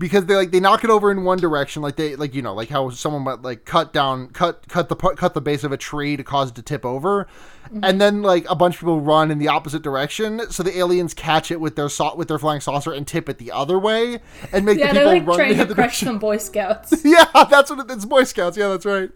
[0.00, 2.52] because they like they knock it over in one direction like they like you know
[2.52, 5.76] like how someone might like cut down cut cut the cut the base of a
[5.76, 7.28] tree to cause it to tip over
[7.72, 7.84] Mm-hmm.
[7.84, 11.14] and then like a bunch of people run in the opposite direction so the aliens
[11.14, 14.20] catch it with their sau- with their flying saucer and tip it the other way
[14.52, 16.92] and make Yeah, the people like run trying the to crush some Boy Scouts.
[17.04, 18.58] yeah, that's what it, it's Boy Scouts.
[18.58, 19.10] Yeah, that's right.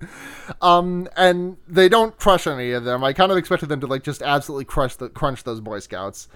[0.62, 3.04] Um, and they don't crush any of them.
[3.04, 6.28] I kind of expected them to like just absolutely crush the crunch those Boy Scouts.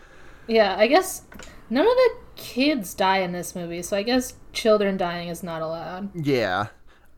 [0.47, 1.23] yeah, I guess
[1.71, 5.63] none of the kids die in this movie, so I guess children dying is not
[5.63, 6.11] allowed.
[6.15, 6.67] Yeah.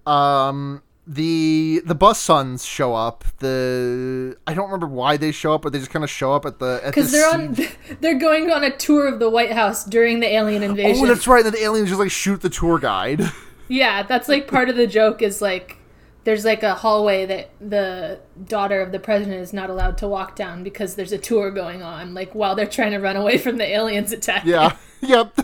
[0.06, 0.82] Um,
[1.12, 3.24] the the bus sons show up.
[3.38, 6.46] The I don't remember why they show up, but they just kind of show up
[6.46, 7.56] at the Because the they're on,
[8.00, 11.04] they're going on a tour of the White House during the alien oh, invasion.
[11.04, 11.44] Oh, that's right.
[11.44, 13.22] And the aliens just like shoot the tour guide.
[13.68, 15.78] Yeah, that's like part of the joke is like
[16.24, 20.36] there's like a hallway that the daughter of the president is not allowed to walk
[20.36, 23.56] down because there's a tour going on, like while they're trying to run away from
[23.56, 24.44] the aliens attack.
[24.44, 24.76] Yeah.
[25.00, 25.38] yep.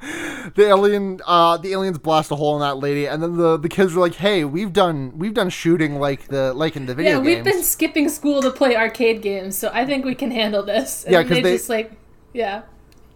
[0.54, 3.68] The alien, uh, the aliens blast a hole in that lady, and then the the
[3.68, 7.12] kids were like, "Hey, we've done we've done shooting like the like in the video
[7.12, 10.62] Yeah, we've been skipping school to play arcade games, so I think we can handle
[10.64, 11.04] this.
[11.04, 11.92] And Yeah, then 'cause they they- just like,
[12.32, 12.62] yeah,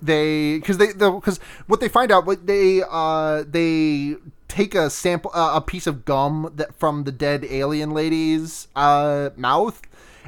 [0.02, 4.16] they because they because what they find out what they uh they
[4.48, 9.30] take a sample uh, a piece of gum that from the dead alien lady's uh
[9.36, 9.80] mouth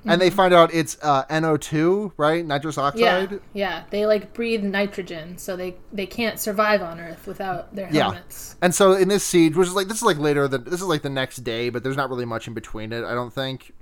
[0.06, 3.38] and they find out it's uh NO2 right nitrous oxide yeah.
[3.52, 3.82] yeah.
[3.90, 8.54] They like breathe nitrogen, so they they can't survive on Earth without their helmets.
[8.58, 8.64] Yeah.
[8.66, 10.84] and so in this siege which is like this is like later than this is
[10.86, 13.72] like the next day but there's not really much in between it I don't think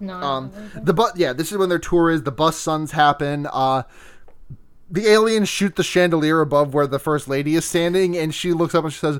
[0.00, 2.22] No, Um, the bus, yeah, this is when their tour is.
[2.22, 3.48] The bus sons happen.
[3.52, 3.82] Uh,
[4.90, 8.74] the aliens shoot the chandelier above where the first lady is standing, and she looks
[8.74, 9.18] up and she says,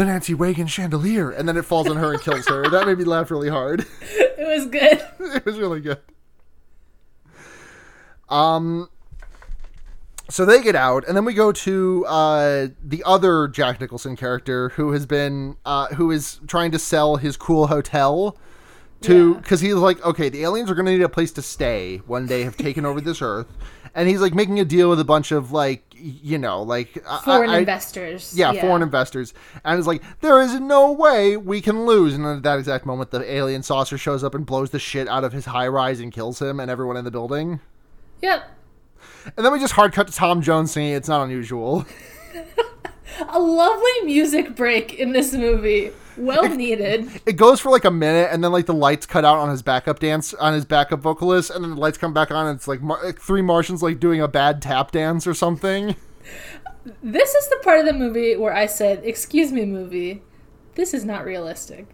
[0.00, 2.66] "The Nancy Reagan chandelier," and then it falls on her and kills her.
[2.70, 3.84] That made me laugh really hard.
[4.00, 5.06] it was good.
[5.36, 5.98] it was really good.
[8.30, 8.88] Um.
[10.30, 14.70] So they get out, and then we go to uh, the other Jack Nicholson character
[14.70, 18.38] who has been uh, who is trying to sell his cool hotel
[19.02, 19.38] to Yeah.
[19.40, 22.24] because he's like, okay, the aliens are going to need a place to stay when
[22.26, 23.48] they have taken over this Earth,
[23.94, 27.50] and he's like making a deal with a bunch of like you know like Foreign
[27.50, 28.32] I- investors.
[28.36, 29.34] yeah, foreign investors.
[29.64, 32.14] And it's like, there is no way we can lose.
[32.14, 35.24] And at that exact moment, the alien saucer shows up and blows the shit out
[35.24, 37.60] of his high rise and kills him and everyone in the building.
[38.22, 38.48] Yep.
[39.36, 41.84] And then we just hard cut to Tom Jones singing It's Not Unusual.
[43.28, 45.90] A lovely music break in this movie.
[46.20, 47.08] Well needed.
[47.26, 49.62] It goes for like a minute and then like the lights cut out on his
[49.62, 51.50] backup dance, on his backup vocalist.
[51.50, 54.20] And then the lights come back on and it's like, Mar- three Martians like doing
[54.20, 55.96] a bad tap dance or something.
[57.02, 60.22] This is the part of the movie where I said, "Excuse me, movie.
[60.76, 61.86] This is not realistic."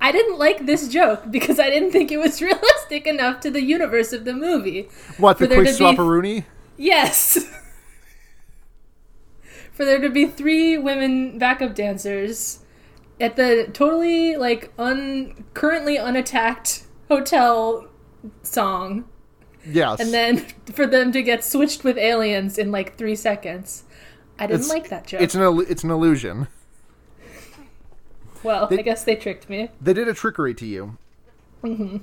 [0.00, 3.62] I didn't like this joke because I didn't think it was realistic enough to the
[3.62, 4.88] universe of the movie.
[5.18, 5.96] What, the quick to be-
[6.76, 7.38] Yes.
[9.72, 12.60] For there to be three women backup dancers
[13.20, 17.88] at the totally like un currently unattacked hotel
[18.42, 19.04] song
[19.66, 20.00] Yes.
[20.00, 20.38] and then
[20.72, 23.84] for them to get switched with aliens in like 3 seconds.
[24.38, 25.20] I didn't It's- like that joke.
[25.22, 26.48] it's an, it's an illusion.
[28.42, 29.70] well, I guess they tricked me.
[29.80, 30.98] They did a trickery to you.
[31.62, 31.98] Mm-hmm.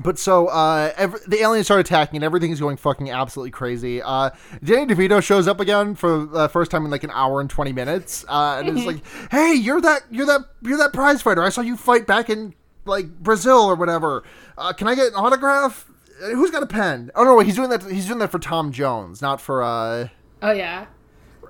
[0.00, 4.00] But so uh, ev the aliens start attacking, and everything's going fucking absolutely crazy.
[4.00, 4.30] Uh,
[4.64, 7.72] Danny DeVito shows up again for the first time in like an hour and twenty
[7.74, 11.42] minutes, uh, and it's like, "Hey, you're that you're that you're that prize fighter.
[11.42, 12.54] I saw you fight back in
[12.86, 14.24] like Brazil or whatever.
[14.56, 15.84] Uh, can I get an autograph?
[16.22, 17.10] Uh, Who's got a pen?
[17.14, 17.82] Oh no, wait, he's doing that.
[17.82, 19.62] He's doing that for Tom Jones, not for.
[19.62, 20.08] uh
[20.40, 20.86] Oh yeah.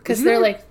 [0.03, 0.64] Cuz they're like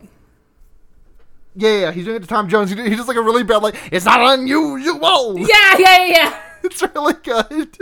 [1.55, 2.69] Yeah, yeah, yeah, he's doing it to Tom Jones.
[2.69, 3.76] He's just like a really bad like.
[3.93, 5.38] It's not unusual.
[5.39, 6.41] Yeah, yeah, yeah, yeah.
[6.64, 7.78] It's really good.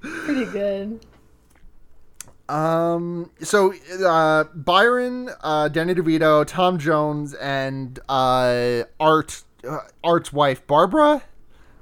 [0.00, 1.04] Pretty good.
[2.48, 3.30] Um.
[3.42, 3.74] So,
[4.06, 11.22] uh, Byron, uh, Danny DeVito, Tom Jones, and uh, Art, uh, Art's wife, Barbara,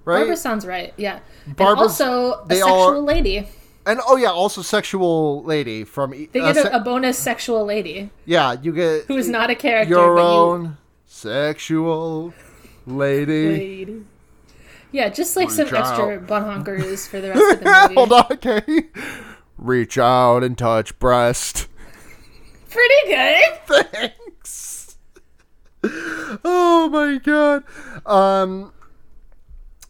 [0.06, 0.18] right?
[0.20, 0.94] Barbara sounds right.
[0.96, 1.20] Yeah.
[1.44, 3.46] And Barbara's- also a sexual all- lady.
[3.84, 6.12] and oh yeah, also sexual lady from.
[6.32, 9.54] They uh, get a, a bonus sexual lady yeah, you get who is not a
[9.54, 9.92] character.
[9.94, 12.32] your but you- own sexual
[12.86, 13.48] lady.
[13.48, 14.04] lady.
[14.94, 15.74] Yeah, just like some out.
[15.74, 17.94] extra bunhonkers for the rest of the movie.
[17.94, 18.84] Hold on, okay.
[19.58, 21.66] Reach out and touch breast.
[22.70, 23.58] Pretty good.
[24.22, 24.96] Thanks.
[25.82, 27.64] oh my god.
[28.06, 28.72] Um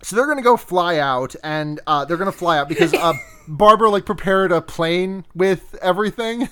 [0.03, 3.13] so they're gonna go fly out and uh they're gonna fly out because uh
[3.47, 6.49] Barbara like prepared a plane with everything.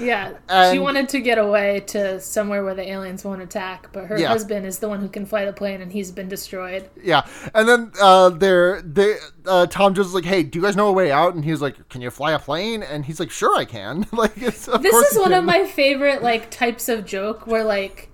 [0.00, 4.18] Yeah, she wanted to get away to somewhere where the aliens won't attack, but her
[4.18, 4.28] Yeah.
[4.28, 6.88] husband is the one who can fly the plane, and he's been destroyed.
[7.02, 7.26] Yeah.
[7.54, 10.92] And then uh they're they uh Tom just like, Hey, do you guys know a
[10.92, 11.34] way out?
[11.34, 12.82] And he's like, Can you fly a plane?
[12.82, 14.06] And he's like, Sure I can.
[14.12, 18.08] like it's of This is one of my favorite like types of joke where like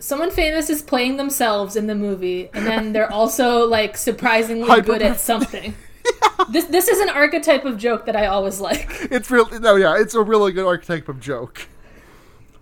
[0.00, 4.82] someone famous is playing themselves in the movie, and then they're also like surprisingly Hyper-
[4.86, 5.74] good at something.
[6.50, 8.88] This this is an archetype of joke that I always like.
[9.10, 11.68] it's real no yeah it's a really good archetype of joke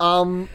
[0.00, 0.48] um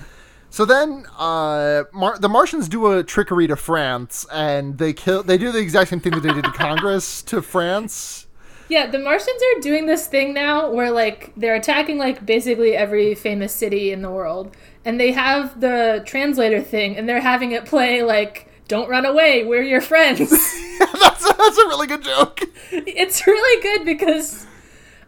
[0.49, 5.37] so then uh Mar- the martians do a trickery to france and they kill they
[5.37, 8.27] do the exact same thing that they did to congress to france
[8.69, 13.15] Yeah, the Martians are doing this thing now where like they're attacking like basically every
[13.15, 14.55] famous city in the world.
[14.85, 19.43] And they have the translator thing and they're having it play like don't run away,
[19.43, 20.19] we're your friends.
[20.79, 22.41] that's, that's a really good joke
[22.71, 24.45] it's really good because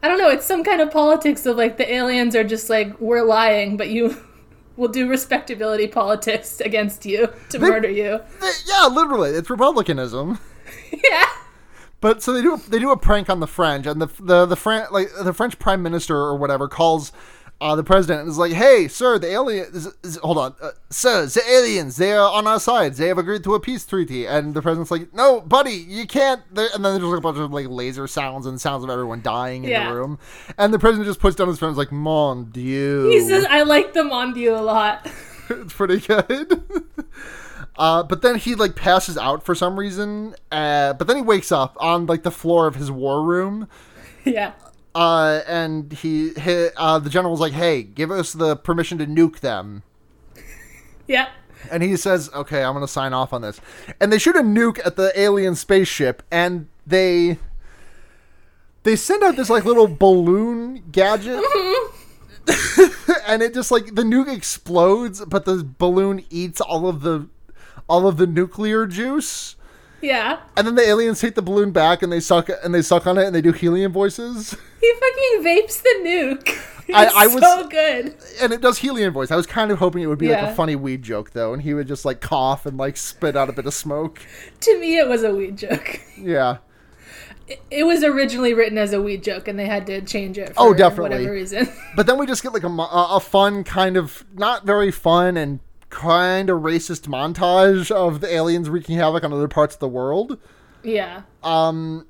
[0.01, 2.99] I don't know, it's some kind of politics of like the aliens are just like
[2.99, 4.17] we're lying, but you
[4.75, 8.19] will do respectability politics against you to murder you.
[8.41, 10.39] They- yeah literally it's republicanism
[10.91, 11.25] yeah.
[12.01, 14.55] but so they do they do a prank on the french and the the the
[14.55, 17.11] Fran- like the french prime minister or whatever calls
[17.63, 19.87] uh, the president is like, "Hey, sir, the aliens.
[20.21, 21.95] Hold on, uh, sir, the aliens.
[21.95, 22.95] They are on our side.
[22.95, 26.41] They have agreed to a peace treaty." And the president's like, "No, buddy, you can't."
[26.53, 29.21] They're, and then there's like a bunch of like laser sounds and sounds of everyone
[29.21, 29.89] dying in Yeah.
[29.89, 30.19] the room.
[30.57, 31.69] And the president just puts down his phone.
[31.69, 35.09] and is like, "Mon Dieu." He says, "I like the Mon Dieu a lot."
[35.49, 36.63] it's pretty good.
[37.75, 40.35] Uh, but then he like passes out for some reason.
[40.51, 43.67] Uh, but then he wakes up on like the floor of his war room.
[44.25, 44.51] yeah.
[44.95, 49.39] Uh, and he, he uh, the general's like, "Hey, give us the permission to nuke
[49.39, 49.83] them."
[51.07, 51.29] Yep.
[51.71, 53.59] And he says, "Okay, I'm gonna sign off on this."
[53.99, 57.39] And they shoot a nuke at the alien spaceship, and they
[58.83, 61.43] they send out this like little balloon gadget,
[63.27, 67.27] and it just like the nuke explodes, but the balloon eats all of the
[67.87, 69.55] all of the nuclear juice.
[70.03, 70.39] Yeah.
[70.57, 73.17] And then the aliens take the balloon back, and they suck and they suck on
[73.17, 74.55] it, and they do helium voices.
[74.83, 76.59] He fucking vapes the nuke.
[76.93, 78.15] I- I was- so good.
[78.41, 79.31] and it does helium voice.
[79.31, 81.61] I was kind of hoping it would be like a funny weed joke though, and
[81.61, 84.19] he would just like cough and like spit out a bit of smoke.
[84.59, 86.01] To me, it was a weed joke.
[86.17, 86.57] Yeah.
[87.47, 90.51] It, it was originally written as a weed joke, and they had to change it
[90.57, 91.11] oh, for Oh, definitely.
[91.19, 91.69] whatever reason.
[91.95, 95.37] But then we just get like a, a a fun kind of not very fun
[95.37, 95.61] and
[95.93, 100.37] kind of racist montage of the aliens wreaking havoc on other parts of the world.
[100.83, 101.21] yeah.
[101.43, 102.07] Um,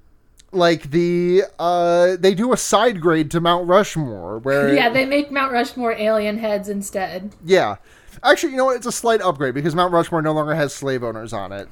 [0.51, 5.31] like the uh they do a side grade to Mount Rushmore where Yeah, they make
[5.31, 7.35] Mount Rushmore alien heads instead.
[7.43, 7.77] yeah.
[8.23, 8.75] Actually, you know what?
[8.75, 11.67] It's a slight upgrade because Mount Rushmore no longer has slave owners on it.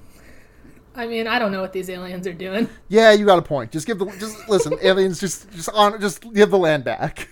[0.96, 2.68] I mean, I don't know what these aliens are doing.
[2.90, 3.72] Yeah, you got a point.
[3.72, 7.30] Just give the just listen, aliens just just on just give the land back.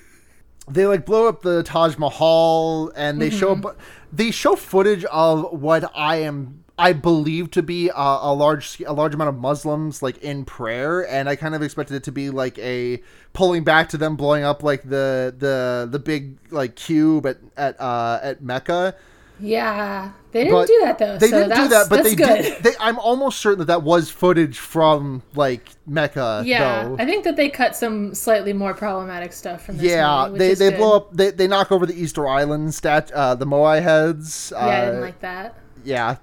[0.70, 3.76] They like blow up the Taj Mahal and they show but
[4.12, 8.94] they show footage of what I am I believe to be a, a large a
[8.94, 12.30] large amount of Muslims like in prayer and I kind of expected it to be
[12.30, 13.04] like a
[13.34, 17.80] pulling back to them blowing up like the the the big like cube at at
[17.82, 18.96] uh at Mecca.
[19.40, 21.18] Yeah, they didn't But do that though.
[21.18, 22.44] They so didn't do that, but they good.
[22.44, 22.64] did.
[22.64, 26.44] They, I'm almost certain that that was footage from like Mecca.
[26.46, 26.96] Yeah, though.
[27.00, 30.54] I think that they cut some slightly more problematic stuff from this Yeah, movie, they
[30.56, 30.78] they good.
[30.78, 31.14] blow up.
[31.14, 34.52] They, they knock over the Easter Island stat, uh, the Moai heads.
[34.60, 35.56] Yeah, I didn't uh, like that.
[35.84, 36.18] Yeah,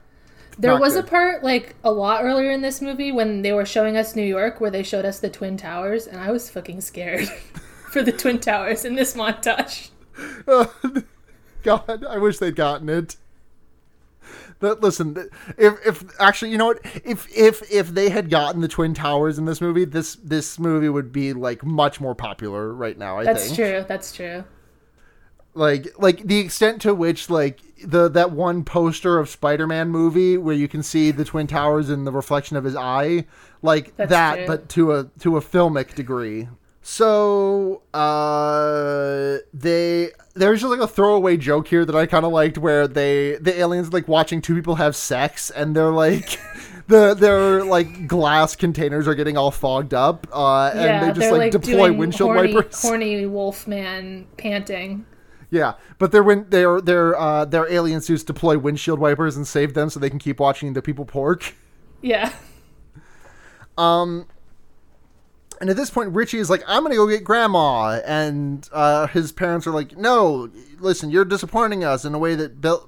[0.58, 1.04] There was good.
[1.04, 4.22] a part like a lot earlier in this movie when they were showing us New
[4.24, 7.28] York, where they showed us the Twin Towers, and I was fucking scared
[7.90, 9.90] for the Twin Towers in this montage.
[11.66, 13.16] God, I wish they'd gotten it.
[14.58, 16.80] But listen, if if actually, you know what?
[17.04, 20.88] If if if they had gotten the Twin Towers in this movie, this this movie
[20.88, 23.18] would be like much more popular right now.
[23.18, 23.56] I That's think.
[23.56, 23.84] true.
[23.86, 24.44] That's true.
[25.54, 30.54] like like the extent to which like the that one poster of Spider-Man movie where
[30.54, 33.26] you can see the twin towers in the reflection of his eye
[33.62, 34.46] like That's that true.
[34.46, 36.48] but to a to a filmic degree
[36.88, 42.58] so uh they there's just like a throwaway joke here that I kind of liked
[42.58, 46.38] where they the aliens like watching two people have sex and they're like
[46.86, 51.32] the their like glass containers are getting all fogged up uh and yeah, they just
[51.32, 55.04] like, like deploy windshield horny, wipers horny wolf man panting.
[55.50, 59.74] Yeah, but their win- their their uh, their alien suits deploy windshield wipers and save
[59.74, 61.54] them so they can keep watching the people pork.
[62.02, 62.32] Yeah,
[65.60, 69.32] And at this point, Richie is like, "I'm gonna go get Grandma," and uh, his
[69.32, 72.86] parents are like, "No, listen, you're disappointing us in a way that Bill,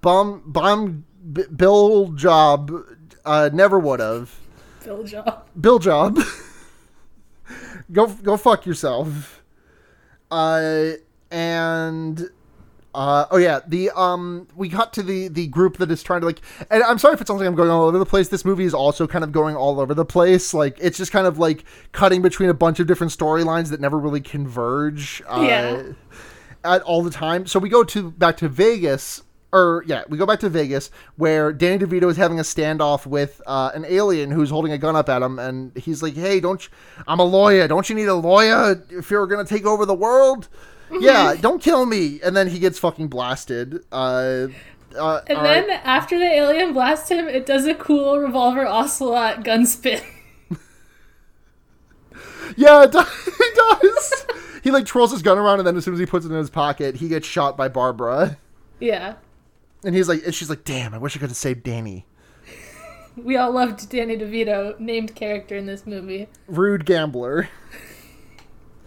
[0.00, 2.72] Bum Bum B- Bill Job
[3.24, 4.34] uh, never would have."
[4.84, 5.44] Bill Job.
[5.60, 6.18] Bill Job,
[7.92, 9.42] go go fuck yourself.
[10.30, 10.92] Uh,
[11.30, 12.30] and
[12.94, 16.26] uh, oh yeah, the um, we got to the the group that is trying to
[16.26, 18.28] like, and I'm sorry if it sounds like I'm going all over the place.
[18.28, 20.54] This movie is also kind of going all over the place.
[20.54, 23.98] Like it's just kind of like cutting between a bunch of different storylines that never
[23.98, 25.22] really converge.
[25.28, 25.82] Uh, Yeah.
[26.64, 27.46] At all the time.
[27.46, 29.22] So we go to back to Vegas.
[29.50, 33.40] Or yeah, we go back to Vegas where Danny DeVito is having a standoff with
[33.46, 36.62] uh, an alien who's holding a gun up at him, and he's like, "Hey, don't
[36.62, 36.68] you,
[37.06, 37.66] I'm a lawyer.
[37.66, 40.48] Don't you need a lawyer if you're gonna take over the world?
[41.00, 43.84] Yeah, don't kill me." And then he gets fucking blasted.
[43.92, 44.48] Uh,
[44.98, 45.80] uh, And then right.
[45.84, 50.00] after the alien blasts him, it does a cool revolver ocelot gun spin.
[52.56, 53.06] yeah, it does.
[53.38, 54.26] He does.
[54.64, 56.38] he like twirls his gun around, and then as soon as he puts it in
[56.38, 58.38] his pocket, he gets shot by Barbara.
[58.80, 59.14] yeah,
[59.84, 62.06] And he's like, and she's like, "Damn, I wish I could have saved Danny."
[63.16, 66.28] we all loved Danny DeVito, named character in this movie.
[66.46, 67.48] Rude gambler.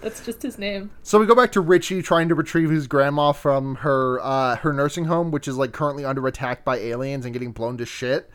[0.01, 0.89] That's just his name.
[1.03, 4.73] So we go back to Richie trying to retrieve his grandma from her uh, her
[4.73, 8.29] nursing home, which is like currently under attack by aliens and getting blown to shit.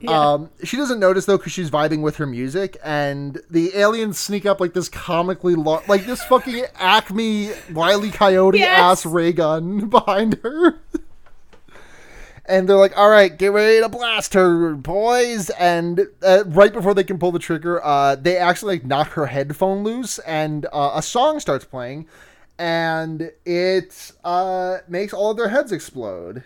[0.00, 0.32] Yeah.
[0.32, 4.44] Um, she doesn't notice though because she's vibing with her music, and the aliens sneak
[4.44, 8.80] up like this comically lo- like this fucking Acme Wiley Coyote Yes.
[8.80, 10.80] ass ray gun behind her.
[12.46, 16.92] And they're like, "All right, get ready to blast her, boys!" And uh, right before
[16.92, 20.92] they can pull the trigger, uh, they actually like knock her headphone loose, and uh,
[20.94, 22.06] a song starts playing,
[22.58, 26.44] and it uh, makes all of their heads explode.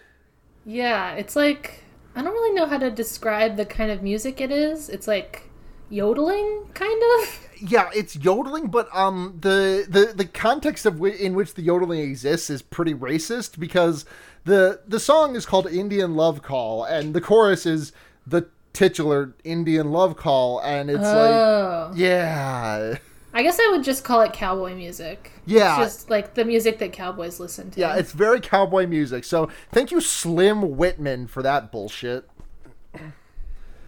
[0.64, 1.82] Yeah, it's like
[2.14, 4.88] I don't really know how to describe the kind of music it is.
[4.88, 5.48] It's like
[5.88, 7.48] yodeling, kind of.
[7.60, 12.00] Yeah, it's yodeling, but um, the the the context of w- in which the yodeling
[12.00, 14.04] exists is pretty racist because
[14.48, 17.92] the the song is called Indian Love Call, and the chorus is
[18.26, 21.02] the titular Indian Love Call, and it's oh.
[21.02, 22.98] like, oh, yeah,
[23.34, 25.32] I guess I would just call it cowboy music.
[25.44, 25.82] Yeah.
[25.82, 27.80] it's just like the music that cowboys listen to.
[27.80, 29.24] yeah, it's very cowboy music.
[29.24, 32.28] So thank you, Slim Whitman, for that bullshit.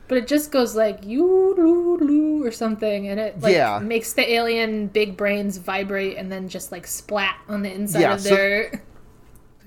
[0.08, 1.24] but it just goes like you
[1.56, 3.78] loo loo or something, and it like Yeah.
[3.78, 8.14] makes the alien big brains vibrate and then just like splat on the inside Yeah,
[8.14, 8.82] of so- their.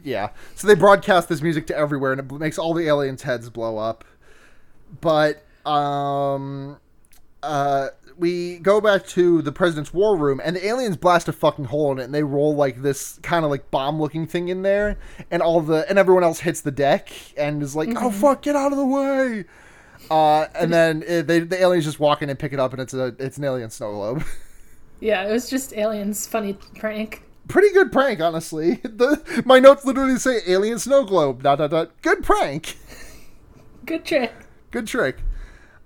[0.03, 0.29] Yeah.
[0.55, 3.77] So they broadcast this music to everywhere and it makes all the aliens' heads blow
[3.77, 4.03] up.
[5.01, 6.77] But um
[7.41, 7.87] uh
[8.17, 11.91] we go back to the president's war room and the aliens blast a fucking hole
[11.93, 14.97] in it and they roll like this kind of like bomb looking thing in there
[15.31, 18.55] and all the and everyone else hits the deck and is like oh fuck get
[18.55, 19.45] out of the way
[20.11, 22.81] uh and then uh, they the aliens just walk in and pick it up and
[22.81, 24.23] it's a it's an alien snow globe
[25.03, 27.23] Yeah, it was just aliens funny prank.
[27.47, 31.91] Pretty good prank honestly the my notes literally say alien snow globe dot dot dot
[32.01, 32.77] good prank
[33.85, 34.31] Good trick.
[34.71, 35.17] good trick.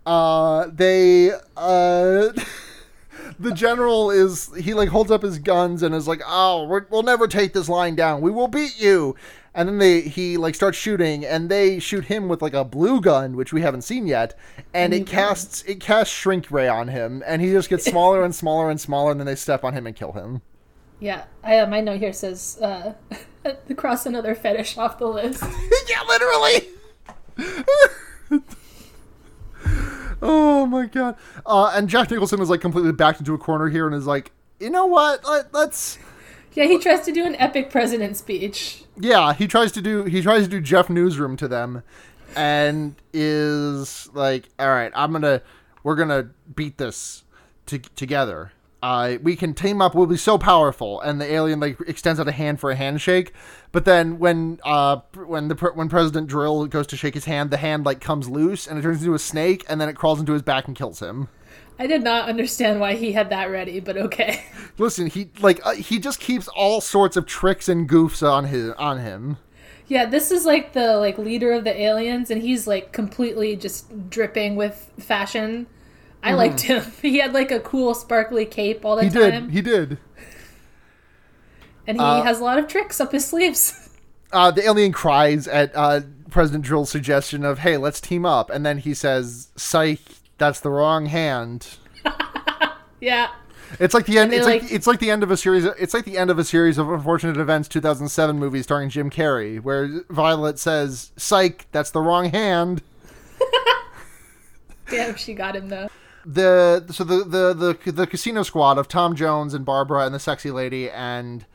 [0.06, 2.30] Uh, they uh,
[3.40, 7.02] the general is he like holds up his guns and is like, "Oh, we're, we'll
[7.02, 8.22] never take this line down.
[8.22, 9.16] We will beat you."
[9.56, 13.02] And then they he like starts shooting, and they shoot him with like a blue
[13.02, 14.38] gun, which we haven't seen yet,
[14.76, 18.36] and it casts it casts shrink ray on him, and he just gets smaller and
[18.36, 20.42] smaller and smaller, and then they step on him and kill him.
[21.00, 22.94] Yeah, I, uh, my note here says uh,
[23.76, 25.44] cross another fetish off the list.
[25.90, 26.70] yeah, literally.
[30.22, 31.16] oh my god!
[31.46, 34.32] Uh, and Jack Nicholson is like completely backed into a corner here and is like,
[34.60, 35.24] you know what?
[35.24, 36.00] Let, let's.
[36.54, 38.84] Yeah, he tries to do an epic president speech.
[39.00, 41.84] Yeah, he tries to do he tries to do Jeff Newsroom to them,
[42.36, 45.44] and is like, all right, I'm gonna
[45.84, 47.24] we're gonna beat this
[47.68, 48.52] to, together.
[48.82, 49.96] Uh, we can team up.
[49.96, 51.02] We'll be so powerful.
[51.02, 53.34] And the alien like extends out a hand for a handshake,
[53.72, 57.58] but then when uh when the when President Drill goes to shake his hand, the
[57.58, 60.34] hand like comes loose and it turns into a snake, and then it crawls into
[60.34, 61.28] his back and kills him.
[61.80, 64.44] I did not understand why he had that ready, but okay.
[64.78, 68.72] Listen, he like uh, he just keeps all sorts of tricks and goofs on his
[68.72, 69.38] on him.
[69.88, 74.10] Yeah, this is like the like leader of the aliens, and he's like completely just
[74.10, 75.68] dripping with fashion.
[76.24, 76.84] I liked him.
[77.02, 79.18] He had like a cool sparkly cape all the Mm-hmm.
[79.20, 79.54] He time, did.
[79.54, 79.98] He did.
[81.86, 83.90] and he Uh, has a lot of tricks up his sleeves.
[84.34, 88.66] uh, the alien cries at uh, President Drill's suggestion of, "Hey, let's team up," and
[88.66, 90.00] then he says, "Psych,
[90.38, 91.78] that's the wrong hand."
[93.00, 93.30] yeah,
[93.80, 94.34] It's like the end.
[94.34, 95.64] It's like, like- it's like the end of a series.
[95.66, 97.68] It's like the end of a series of unfortunate events.
[97.70, 102.82] 2007 movie starring Jim Carrey, where Violet says, "Psych, that's the wrong hand."
[104.90, 105.88] damn, she got him though.
[106.28, 110.20] The so the the the the casino squad of Tom Jones and Barbara and the
[110.20, 111.46] sexy lady and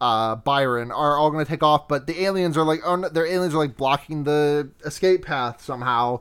[0.00, 3.08] uh, Byron are all going to take off, but the aliens are like, oh, no,
[3.08, 6.20] their aliens are like blocking the escape path somehow.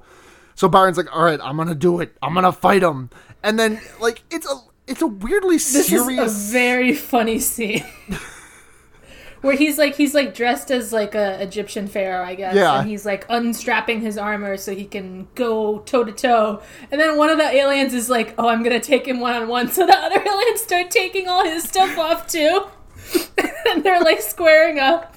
[0.53, 2.15] So Byron's like, all right, I'm gonna do it.
[2.21, 3.09] I'm gonna fight them,
[3.43, 4.55] and then like it's a
[4.87, 6.31] it's a weirdly This serious.
[6.31, 7.83] is a very funny scene.
[9.45, 12.55] Where he's like he's like dressed as like a Egyptian pharaoh, I guess.
[12.55, 12.79] Yeah.
[12.79, 16.63] And he's like unstrapping his armor so he can go toe to toe.
[16.89, 19.47] And then one of the aliens is like, "Oh, I'm gonna take him one on
[19.47, 22.65] one." So the other aliens start taking all his stuff off too,
[23.69, 25.15] and they're like squaring up.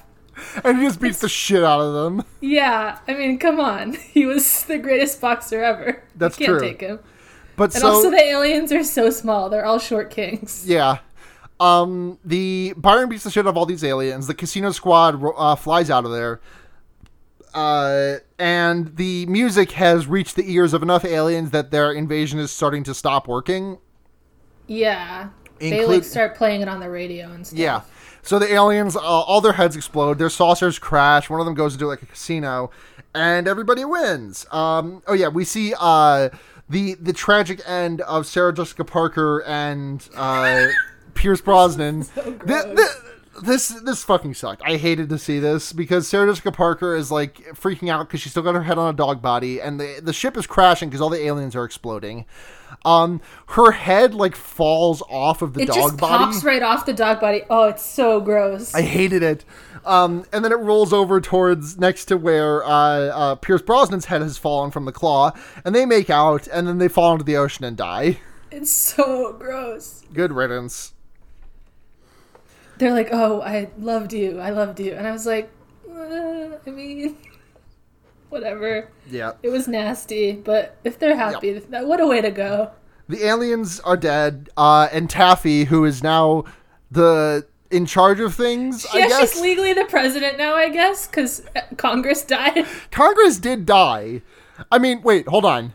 [0.63, 2.23] and he just beats the shit out of them.
[2.39, 6.03] Yeah, I mean, come on, he was the greatest boxer ever.
[6.15, 6.67] That's you can't true.
[6.69, 6.99] take him.
[7.55, 10.65] But And so also, the aliens are so small; they're all short kings.
[10.67, 10.99] Yeah.
[11.59, 14.27] Um, the Byron beats the shit out of all these aliens.
[14.27, 16.39] The casino squad uh, flies out of there.
[17.53, 22.51] Uh, and the music has reached the ears of enough aliens that their invasion is
[22.51, 23.79] starting to stop working.
[24.67, 25.29] Yeah,
[25.59, 27.59] they like start playing it on the radio and stuff.
[27.59, 27.81] Yeah.
[28.21, 30.19] So the aliens, uh, all their heads explode.
[30.19, 31.29] Their saucers crash.
[31.29, 32.69] One of them goes into like a casino,
[33.15, 34.45] and everybody wins.
[34.51, 36.29] Um, oh yeah, we see uh,
[36.69, 40.67] the the tragic end of Sarah Jessica Parker and uh,
[41.19, 41.99] Pierce Brosnan.
[42.15, 43.09] The- the-
[43.41, 44.61] this this fucking sucked.
[44.65, 48.31] I hated to see this because Sarah Jessica Parker is like freaking out because she's
[48.33, 50.99] still got her head on a dog body, and the the ship is crashing because
[50.99, 52.25] all the aliens are exploding.
[52.83, 55.79] Um, her head like falls off of the dog body.
[55.79, 56.23] It dog just body.
[56.25, 57.43] pops right off the dog body.
[57.49, 58.75] Oh, it's so gross.
[58.75, 59.45] I hated it.
[59.85, 64.21] Um, and then it rolls over towards next to where uh, uh, Pierce Brosnan's head
[64.21, 65.31] has fallen from the claw,
[65.63, 68.19] and they make out, and then they fall into the ocean and die.
[68.51, 70.03] It's so gross.
[70.13, 70.91] Good riddance.
[72.79, 74.39] They're like, "Oh, I loved you.
[74.39, 75.51] I loved you," and I was like,
[75.89, 77.17] uh, "I mean,
[78.29, 79.33] whatever." Yeah.
[79.43, 82.71] It was nasty, but if they're happy, that what a way to go.
[83.07, 86.45] The aliens are dead, uh, and Taffy, who is now
[86.91, 89.33] the in charge of things, I Yeah, guess.
[89.33, 91.43] she's legally the president now, I guess, because
[91.77, 92.65] Congress died.
[92.91, 94.21] Congress did die.
[94.71, 95.73] I mean, wait, hold on.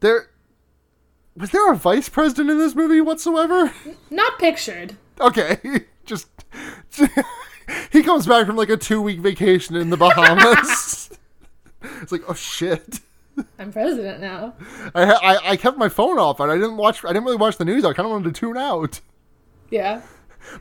[0.00, 0.28] There
[1.36, 3.72] was there a vice president in this movie whatsoever?
[4.10, 4.96] Not pictured.
[5.20, 5.58] Okay,
[6.06, 6.28] just
[7.92, 11.10] he comes back from like a two week vacation in the Bahamas.
[12.02, 13.00] it's like, oh shit.
[13.58, 14.54] I'm president now.
[14.94, 17.04] I, I I kept my phone off and I didn't watch.
[17.04, 17.84] I didn't really watch the news.
[17.84, 19.00] I kind of wanted to tune out.
[19.70, 20.00] Yeah.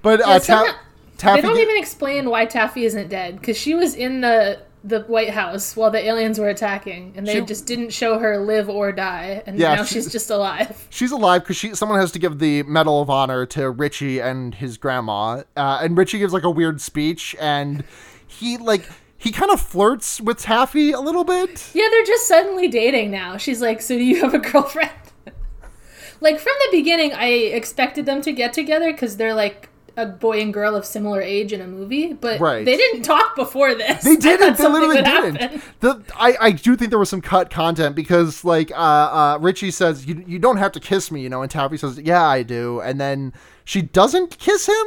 [0.01, 0.79] But uh, Yeah, Ta-
[1.17, 1.41] Taffy.
[1.41, 4.99] They don't did- even explain why Taffy isn't dead because she was in the the
[5.01, 8.69] White House while the aliens were attacking, and they She- just didn't show her live
[8.69, 10.87] or die, and Yeah, now she- she's just alive.
[10.91, 14.53] She's alive because she someone has to give the Medal of Honor to Richie and
[14.53, 17.83] his grandma, uh, and Richie gives like a weird speech, and
[18.27, 18.87] he like
[19.17, 21.71] he kind of flirts with Taffy a little bit.
[21.73, 23.37] Yeah, they're just suddenly dating now.
[23.37, 24.91] She's like, "So do you have a girlfriend?"
[26.21, 30.41] like from the beginning, I expected them to get together because they're like a boy
[30.41, 32.65] and girl of similar age in a movie, but Right.
[32.65, 34.03] they didn't talk before this.
[34.03, 34.57] They didn't.
[34.57, 35.61] They literally didn't.
[35.79, 39.71] The I, I do think there was some cut content because like uh, uh, Richie
[39.71, 42.43] says you you don't have to kiss me, you know, and Taffy says yeah I
[42.43, 44.85] do, and then she doesn't kiss him,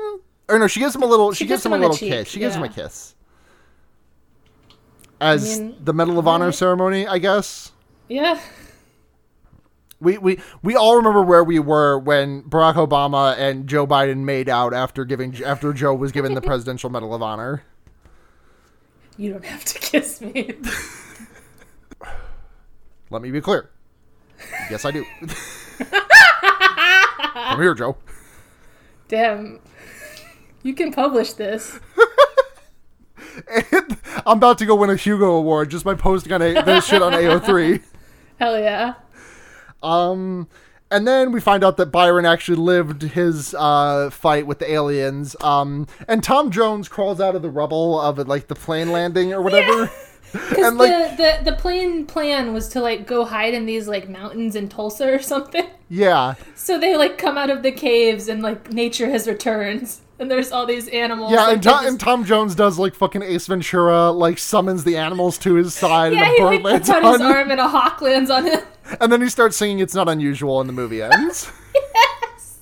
[0.49, 1.33] or no, she gives him a little.
[1.33, 2.29] She, She gives him him a little kiss.
[2.29, 3.15] She gives him a kiss.
[5.21, 6.55] As mean, the Medal of Honor alright.
[6.55, 7.73] ceremony, I guess.
[8.09, 8.39] Yeah.
[10.01, 14.49] We, we we all remember where we were when Barack Obama and Joe Biden made
[14.49, 17.65] out after giving after Joe was given the Presidential Medal of Honor.
[19.17, 20.53] You don't have to kiss me.
[23.11, 23.71] Let me be clear.
[24.71, 25.05] Yes, I do.
[27.35, 27.97] Come here, Joe.
[29.09, 29.59] Damn.
[30.63, 31.81] You can publish this.
[34.27, 37.01] I'm about to go win a Hugo Award just by posting on a, this shit
[37.01, 37.83] on AO3.
[38.39, 38.95] Hell yeah.
[39.83, 40.49] Um,
[40.91, 45.37] and then we find out that Byron actually lived his uh, fight with the aliens.
[45.41, 49.33] Um, and Tom Jones crawls out of the rubble of it, like the plane landing
[49.35, 49.91] or whatever.
[50.33, 53.87] Because And, like- the, the, the plane plan was to like go hide in these
[53.87, 55.67] like mountains in Tulsa or something.
[55.91, 59.91] Yeah, So they like come out of the caves and like nature has returned.
[60.21, 61.31] And there's all these animals.
[61.33, 61.45] yeah.
[61.45, 64.97] like, And, Tom, just- and Tom Jones does like fucking Ace Ventura, like summons the
[64.97, 67.51] animals to his side, yeah, and he a bird like, lands puts on his arm
[67.51, 68.61] and a hawk lands on him.
[69.01, 71.51] And then he starts singing "It's Not Unusual," and the movie ends.
[71.75, 72.61] Yes,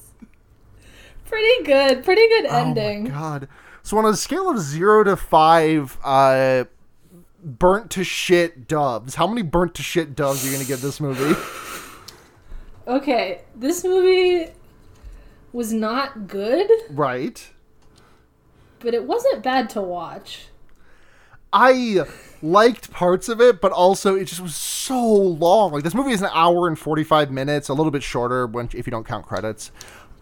[1.25, 2.05] pretty good.
[2.05, 2.53] Pretty good ending.
[2.53, 3.05] Oh my ending.
[3.13, 3.49] god.
[3.83, 6.65] So on a scale of zero to five, uh,
[7.43, 11.01] burnt to shit doves, how many burnt to shit doves are you gonna give this
[11.01, 11.39] movie?
[12.89, 14.53] Okay, this movie
[15.53, 17.51] was not good, right.
[18.79, 20.47] but it wasn't bad to watch.
[21.53, 22.05] I
[22.43, 25.73] liked parts of it, but also it just was so long.
[25.73, 28.69] Like this movie is an hour and forty five minutes, a little bit shorter when
[28.75, 29.71] if you don't count credits.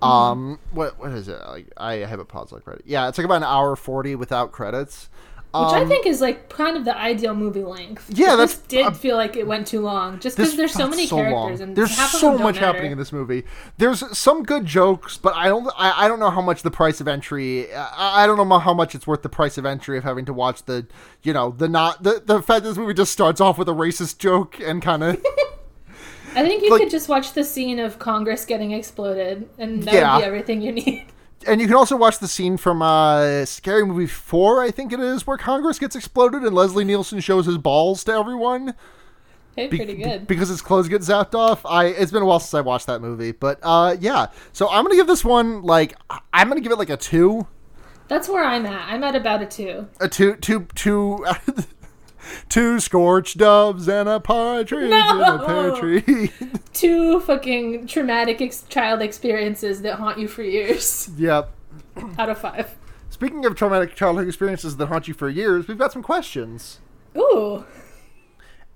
[0.02, 1.40] Um, what what is it?
[1.46, 2.84] Like I have it paused like credit.
[2.86, 5.08] Yeah, it's like about an hour forty without credits.
[5.54, 8.10] Which I think is like kind of the ideal movie length.
[8.10, 10.72] Um, Yeah, But this did uh, feel like it went too long, just because there's
[10.72, 11.68] so many so characters long.
[11.68, 12.66] and there's so much matter.
[12.66, 13.44] happening in this movie.
[13.78, 17.00] There's some good jokes, but I don't I, I don't know how much the price
[17.00, 17.72] of entry.
[17.74, 20.32] I, I don't know how much it's worth the price of entry of having to
[20.32, 20.86] watch the
[21.22, 23.72] you know the not the the fact that this movie just starts off with a
[23.74, 25.24] racist joke and kind of
[26.36, 29.94] I think you like- could just watch the scene of Congress getting exploded, and that
[29.94, 30.14] Yeah.
[30.16, 31.06] would be everything you need.
[31.46, 35.00] And you can also watch the scene from uh Scary Movie Four, I think it
[35.00, 38.74] is, where Congress gets exploded and Leslie Nielsen shows his balls to everyone.
[39.56, 40.26] Hey, pretty good.
[40.26, 41.64] because his clothes get zapped off.
[41.64, 44.26] I it's been a while since I watched that movie, but uh yeah.
[44.52, 45.94] So I'm gonna give this one like
[46.32, 47.46] I'm gonna give it like a two.
[48.08, 48.88] That's where I'm at.
[48.92, 49.86] I'm at about a two.
[50.00, 51.24] a two two two
[52.48, 55.80] two scorched doves and a partridge in a pear No!
[55.80, 56.30] tree.
[56.72, 61.08] Two fucking traumatic ex- child experiences that haunt you for years.
[61.16, 61.50] yep.
[62.18, 62.74] out of five.
[63.10, 66.80] Speaking of traumatic childhood experiences that haunt you for years, we've got some questions.
[67.16, 67.64] Ooh.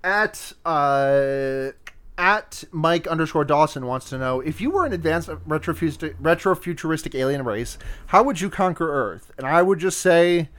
[0.03, 1.71] At uh
[2.17, 7.43] at Mike underscore Dawson wants to know if you were an advanced retrofuturistic, retrofuturistic alien
[7.45, 7.77] race,
[8.07, 9.31] how would you conquer Earth?
[9.37, 10.49] And I would just say,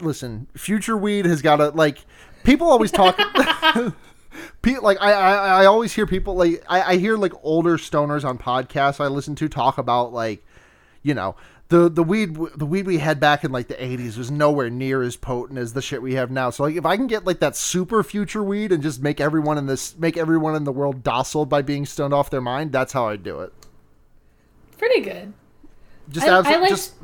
[0.00, 1.98] listen, future weed has got to like.
[2.44, 3.18] People always talk.
[4.82, 8.36] Like I, I, I always hear people like I, I hear like older stoners on
[8.36, 10.44] podcasts I listen to talk about like,
[11.04, 11.36] you know,
[11.68, 15.02] the the weed the weed we had back in like the 80s was nowhere near
[15.02, 16.50] as potent as the shit we have now.
[16.50, 19.56] So like if I can get like that super future weed and just make everyone
[19.56, 22.92] in this make everyone in the world docile by being stoned off their mind, that's
[22.92, 23.52] how I do it.
[24.78, 25.32] Pretty good.
[26.08, 26.94] Just I- abs- I like- just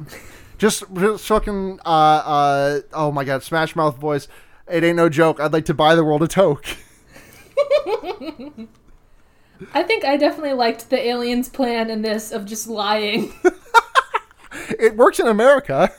[0.62, 4.28] just just fucking uh uh oh my god, Smash Mouth voice.
[4.70, 5.40] It ain't no joke.
[5.40, 6.64] I'd like to buy the world a toke.
[9.74, 13.32] I think I definitely liked the aliens' plan in this of just lying.
[14.78, 15.92] It works in America.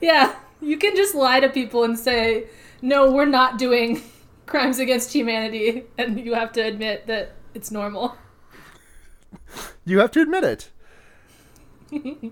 [0.00, 2.46] yeah, you can just lie to people and say,
[2.82, 4.02] "No, we're not doing
[4.46, 8.16] crimes against humanity," and you have to admit that it's normal.
[9.84, 10.70] You have to admit
[11.92, 12.30] it.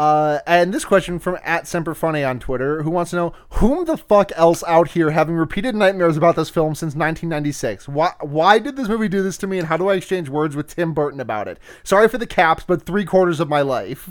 [0.00, 3.84] Uh, and this question from at Semper Funny on Twitter, who wants to know whom
[3.84, 7.86] the fuck else out here having repeated nightmares about this film since 1996?
[7.86, 10.56] Why why did this movie do this to me, and how do I exchange words
[10.56, 11.58] with Tim Burton about it?
[11.84, 14.08] Sorry for the caps, but three quarters of my life.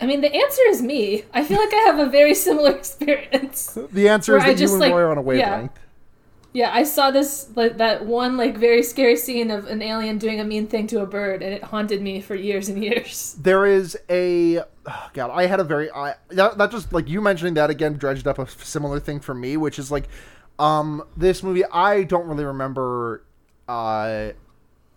[0.00, 1.24] I mean, the answer is me.
[1.34, 3.76] I feel like I have a very similar experience.
[3.92, 5.72] The answer is Where I that you just, and like- Roy are on a wavelength.
[5.74, 5.80] Yeah,
[6.72, 10.44] I saw this like that one like very scary scene of an alien doing a
[10.44, 13.36] mean thing to a bird, and it haunted me for years and years.
[13.50, 15.30] There is a oh, God.
[15.30, 18.38] I had a very I that, that just like you mentioning that again dredged up
[18.38, 20.08] a similar thing for me, which is like,
[20.58, 21.64] um, this movie.
[21.64, 23.22] I don't really remember
[23.68, 24.32] uh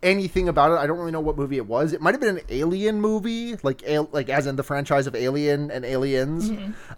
[0.04, 0.76] anything about it.
[0.76, 1.94] I don't really know what movie it was.
[1.94, 5.16] It might have been an Alien movie, like al- like as in the franchise of
[5.16, 6.52] Alien and Aliens.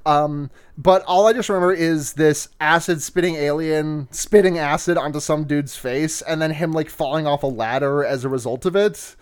[0.06, 5.45] Um, but all I just remember is this acid spitting alien spitting acid onto some
[5.45, 9.15] dude's face, and then him like falling off a ladder as a result of it.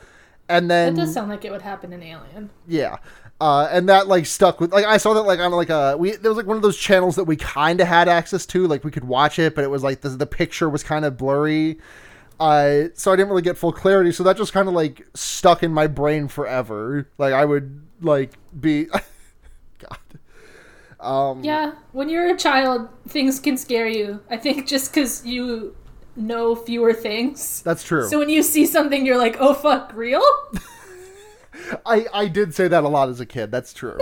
[0.50, 2.50] And then That does sound like it would happen in Alien.
[2.68, 2.98] yeah.
[3.42, 6.12] Uh, and that like stuck with like I saw that like on like a we
[6.16, 8.86] there was like one of those channels that we kind of had access to like
[8.86, 11.78] we could watch it but it was like the the picture was kind of blurry.
[12.40, 14.12] Uh, so I didn't really get full clarity.
[14.12, 17.08] So that just kind of like stuck in my brain forever.
[17.18, 18.86] Like I would like be,
[19.80, 19.98] God.
[21.00, 24.20] Um, Yeah, when you're a child, things can scare you.
[24.30, 25.76] I think just because you
[26.16, 27.62] know fewer things.
[27.64, 28.08] that's true.
[28.08, 30.22] So when you see something, you're like, "Oh fuck, real?"
[31.86, 33.52] I I did say that a lot as a kid.
[33.52, 33.98] That's true.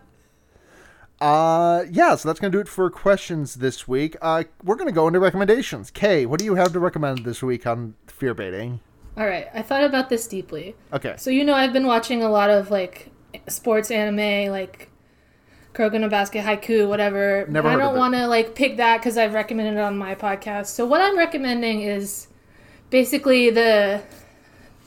[1.23, 4.17] uh yeah, so that's gonna do it for questions this week.
[4.21, 5.89] Uh, we're gonna go into recommendations.
[5.89, 8.81] Kay, what do you have to recommend this week on fear baiting?
[9.15, 10.75] All right, I thought about this deeply.
[10.91, 11.15] Okay.
[11.17, 13.09] So you know, I've been watching a lot of like
[13.47, 14.89] sports anime, like
[15.73, 17.45] Kuroko no Basket, Haikyuu, whatever.
[17.47, 20.67] Never I don't want to like pick that because I've recommended it on my podcast.
[20.67, 22.27] So what I'm recommending is
[22.89, 24.03] basically the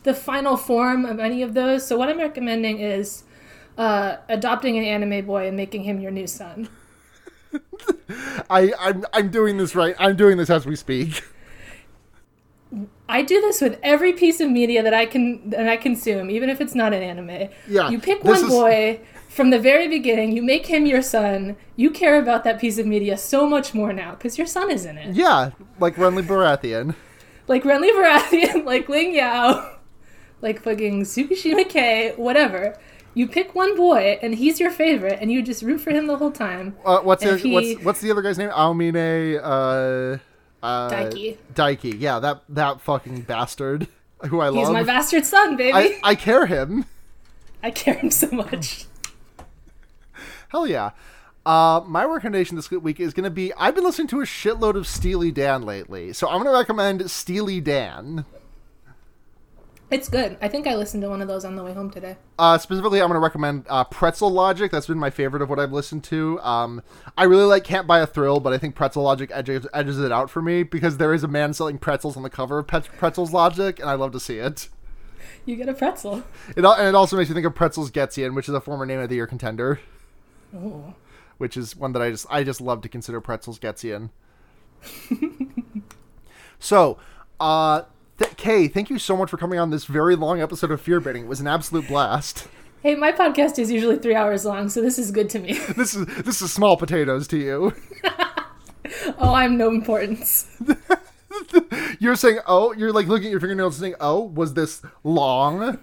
[0.03, 1.87] the final form of any of those.
[1.87, 3.25] So what I'm recommending is
[3.79, 6.69] uh, adopting an anime boy and making him your new son.
[8.51, 9.95] I I'm I'm doing this right.
[9.99, 11.23] I'm doing this as we speak.
[13.09, 16.49] I do this with every piece of media that I can that I consume, even
[16.51, 17.49] if it's not an anime.
[17.69, 21.57] Yeah, You pick one is- boy from the very beginning, you make him your son,
[21.77, 24.87] you care about that piece of media so much more now, because your son is
[24.87, 25.15] in it.
[25.15, 26.95] Yeah, like Renly Baratheon.
[27.47, 29.77] Like Renly Baratheon, like Ling Yao,
[30.41, 32.79] like fucking Tsukishima Kei, whatever.
[33.17, 36.19] You pick one boy and he's your favorite and you just root for him the
[36.19, 36.77] whole time.
[36.85, 38.51] Uh, what's he- what's what's the other guy's name?
[38.51, 40.19] Aomine uh
[40.63, 41.39] uh Daiki.
[41.55, 41.95] Daiki.
[41.99, 43.89] Yeah, that that fucking bastard
[44.29, 44.67] who I He's love.
[44.67, 45.73] He's my bastard son, baby.
[45.73, 46.85] I I care him.
[47.63, 48.85] I care him so much.
[50.51, 50.91] Hell yeah.
[51.47, 54.75] Uh, my recommendation this week is going to be I've been listening to a shitload
[54.75, 56.13] of Steely Dan lately.
[56.13, 58.27] So I'm going to recommend Steely Dan.
[59.89, 60.37] It's good.
[60.41, 62.17] I think I listened to one of those on the way home today.
[62.41, 64.69] Uh, specifically, I'm going to recommend uh, Pretzel Logic.
[64.71, 66.41] That's been my favorite of what I've listened to.
[66.41, 66.83] Um,
[67.17, 70.11] I really like Can't Buy a Thrill, but I think Pretzel Logic edges, edges it
[70.11, 72.89] out for me because there is a man selling pretzels on the cover of Pet-
[72.99, 74.69] Pretzels Logic, and I love to see it.
[75.45, 76.25] You get a pretzel.
[76.57, 78.99] It and it also makes me think of Pretzels Getzian, which is a former name
[78.99, 79.79] of the year contender,
[80.53, 80.95] Oh.
[81.39, 84.11] which is one that I just I just love to consider Pretzels Getzian.
[86.59, 86.99] so,
[87.39, 87.83] uh,
[88.37, 91.25] Kay, thank you so much for coming on this very long episode of Fear Baiting.
[91.25, 92.49] It was an absolute blast.
[92.83, 95.59] Hey, my podcast is usually three hours long, so this is good to me.
[95.77, 97.75] This is this is small potatoes to you.
[99.19, 100.47] oh, I'm no importance.
[101.99, 105.79] You're saying, oh, you're like looking at your fingernails and saying, oh, was this long?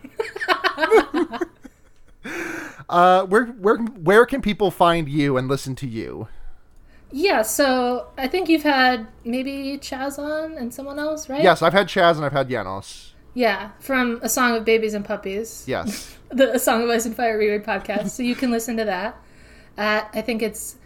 [2.90, 6.28] uh, where where where can people find you and listen to you?
[7.16, 11.44] Yeah, so I think you've had maybe Chaz on and someone else, right?
[11.44, 13.14] Yes, I've had Chaz and I've had Janos.
[13.36, 15.64] Yeah, from A Song of Babies and Puppies.
[15.68, 16.18] Yes.
[16.30, 18.10] the A Song of Ice and Fire reread podcast.
[18.10, 19.16] so you can listen to that
[19.78, 20.78] at, I think it's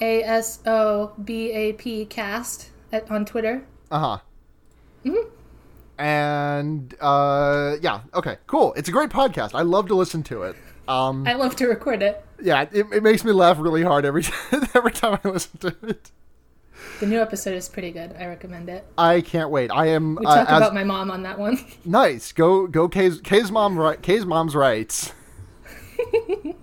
[0.00, 3.62] A S O B A P cast at, on Twitter.
[3.90, 4.18] Uh
[5.04, 5.14] huh.
[5.98, 8.72] And uh, yeah, okay, cool.
[8.74, 9.50] It's a great podcast.
[9.54, 10.56] I love to listen to it.
[10.88, 12.24] Um, I love to record it.
[12.42, 14.24] yeah, it, it makes me laugh really hard every
[14.74, 16.10] every time I listen to it.
[17.00, 18.14] The new episode is pretty good.
[18.18, 18.86] I recommend it.
[18.96, 19.70] I can't wait.
[19.70, 21.58] I am We uh, talk as- about my mom on that one.
[21.84, 22.32] nice.
[22.32, 22.88] Go go.
[22.88, 24.00] Kay's Kay's mom right.
[24.00, 25.12] Kay's mom's rights.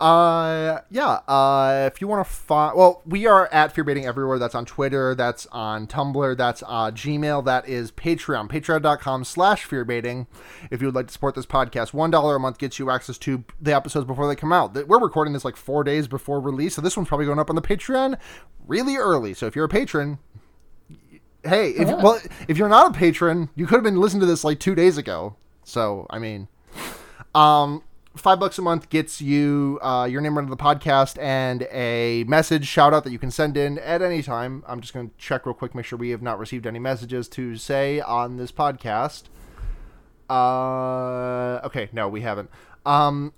[0.00, 1.20] Uh yeah.
[1.28, 4.38] Uh, if you want to find, well, we are at Fear Baiting everywhere.
[4.38, 5.14] That's on Twitter.
[5.14, 6.36] That's on Tumblr.
[6.38, 7.44] That's uh, Gmail.
[7.44, 8.48] That is Patreon.
[8.48, 10.26] Patreon.com/slash Fear Baiting.
[10.70, 13.18] If you would like to support this podcast, one dollar a month gets you access
[13.18, 14.74] to the episodes before they come out.
[14.88, 17.56] We're recording this like four days before release, so this one's probably going up on
[17.56, 18.18] the Patreon
[18.66, 19.34] really early.
[19.34, 20.18] So if you're a patron,
[21.44, 21.96] hey, if, Oh.
[22.02, 24.74] well, if you're not a patron, you could have been listening to this like two
[24.74, 25.36] days ago.
[25.64, 26.48] So I mean,
[27.34, 27.82] um,
[28.20, 32.66] five bucks a month gets you uh, your name under the podcast and a message
[32.66, 34.62] shout out that you can send in at any time.
[34.66, 37.28] I'm just going to check real quick, make sure we have not received any messages
[37.30, 39.24] to say on this podcast.
[40.28, 42.50] Uh, okay, no, we haven't.
[42.86, 43.32] Um,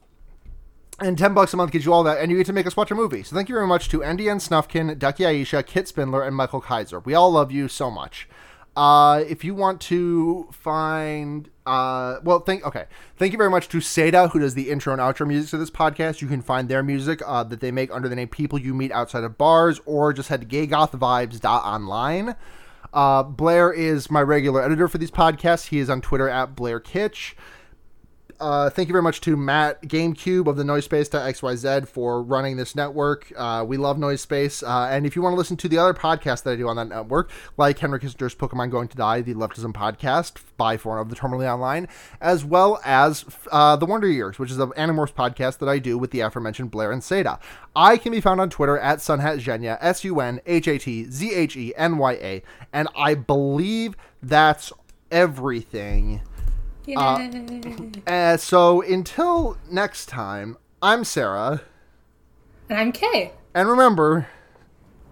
[1.01, 2.77] and 10 bucks a month gets you all that, and you get to make us
[2.77, 3.23] watch a movie.
[3.23, 7.01] So thank you very much to NDN Snufkin, Ducky Aisha, Kit Spindler, and Michael Kaiser.
[7.01, 8.29] We all love you so much.
[8.77, 12.87] Uh, if you want to find, uh, well, thank, okay.
[13.17, 15.71] Thank you very much to Seda, who does the intro and outro music to this
[15.71, 16.21] podcast.
[16.21, 18.93] You can find their music, uh, that they make under the name People You Meet
[18.93, 22.35] Outside of Bars, or just head to gaygothvibes.online.
[22.93, 25.69] Uh, Blair is my regular editor for these podcasts.
[25.69, 27.37] He is on Twitter at Blair Kitch.
[28.43, 33.33] Uh, thank you very much to Matt GameCube of the NoiseSpace.xyz for running this network.
[33.37, 34.65] Uh, we love NoiseSpace.
[34.67, 36.75] Uh, and if you want to listen to the other podcasts that I do on
[36.75, 41.09] that network, like Henry Kissinger's Pokemon Going to Die, the Leftism podcast by Four of
[41.09, 41.87] the Terminally Online,
[42.21, 45.97] as well as uh, the Wonder Years, which is an Animorphs podcast that I do
[45.97, 47.39] with the aforementioned Blair and Seda.
[47.77, 51.33] I can be found on Twitter at SunhatZhenya, S U N H A T Z
[51.33, 52.43] H E N Y A.
[52.73, 54.73] And I believe that's
[55.13, 56.23] everything.
[56.85, 58.03] Yay.
[58.07, 61.63] Uh, so until next time, I'm Sarah,
[62.69, 63.33] and I'm Kay.
[63.55, 64.27] and remember,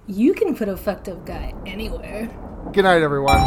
[0.07, 2.29] You can put a fucked up guy anywhere.
[2.73, 3.39] good night, everyone.